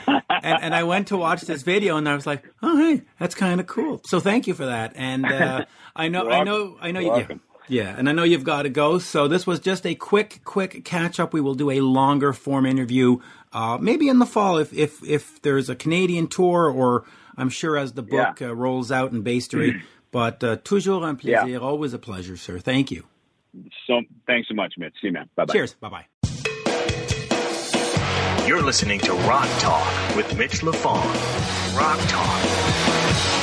and, 0.08 0.24
and 0.64 0.74
I 0.76 0.84
went 0.84 1.10
to 1.10 1.18
watch 1.18 1.42
this 1.42 1.62
video, 1.62 1.98
and 1.98 2.10
I 2.10 2.16
was 2.16 2.26
like, 2.26 2.44
"Oh, 2.64 2.78
hey, 2.78 3.04
that's 3.20 3.36
kind 3.36 3.60
of 3.60 3.68
cool." 3.68 4.02
So 4.06 4.20
thank 4.20 4.48
you 4.48 4.56
for 4.56 4.66
that. 4.66 4.94
And 4.96 5.24
uh, 5.26 5.66
I 5.96 6.08
know, 6.08 6.28
I 6.30 6.44
know, 6.44 6.78
I 6.82 6.92
know 6.92 7.00
you. 7.00 7.10
welcome. 7.10 7.42
Yeah, 7.68 7.94
and 7.96 8.10
I 8.10 8.12
know 8.12 8.24
you've 8.24 8.44
got 8.44 8.64
to 8.64 8.70
go. 8.70 8.98
So 8.98 9.28
this 9.28 9.46
was 9.46 9.60
just 9.60 9.86
a 9.86 9.94
quick, 9.94 10.42
quick 10.46 10.84
catch 10.84 11.20
up. 11.20 11.32
We 11.32 11.42
will 11.42 11.54
do 11.54 11.70
a 11.70 11.80
longer 11.82 12.34
form 12.34 12.66
interview, 12.66 13.20
uh, 13.54 13.78
maybe 13.80 14.08
in 14.10 14.18
the 14.18 14.26
fall 14.26 14.58
if 14.58 14.74
if 14.74 15.04
if 15.04 15.40
there's 15.44 15.70
a 15.70 15.76
Canadian 15.76 16.28
tour, 16.28 16.72
or 16.72 17.06
I'm 17.38 17.50
sure 17.50 17.78
as 17.78 17.94
the 17.94 18.02
book 18.04 18.40
Yeah. 18.40 18.50
uh, 18.50 18.54
rolls 18.54 18.92
out 18.92 19.12
in 19.12 19.24
Basstory. 19.24 19.82
but 20.12 20.44
uh, 20.44 20.56
toujours 20.64 21.04
un 21.04 21.18
plaisir, 21.18 21.48
Yeah. 21.48 21.58
always 21.58 21.94
a 21.94 22.00
pleasure, 22.00 22.36
sir. 22.38 22.58
Thank 22.58 22.90
you. 22.90 23.06
So 23.88 24.02
thanks 24.28 24.48
so 24.48 24.54
much, 24.54 24.74
Mitch. 24.78 24.94
See 25.02 25.08
you, 25.08 25.14
man. 25.14 25.30
Bye 25.36 25.46
bye. 25.46 25.54
Cheers. 25.54 25.74
Bye 25.76 25.90
bye. 25.90 26.06
You're 28.48 28.62
listening 28.62 29.00
to 29.02 29.14
Rock 29.14 29.50
Talk 29.60 30.16
with 30.16 30.36
Mitch 30.38 30.62
Lafon. 30.62 31.78
Rock 31.78 32.00
Talk. 32.10 33.41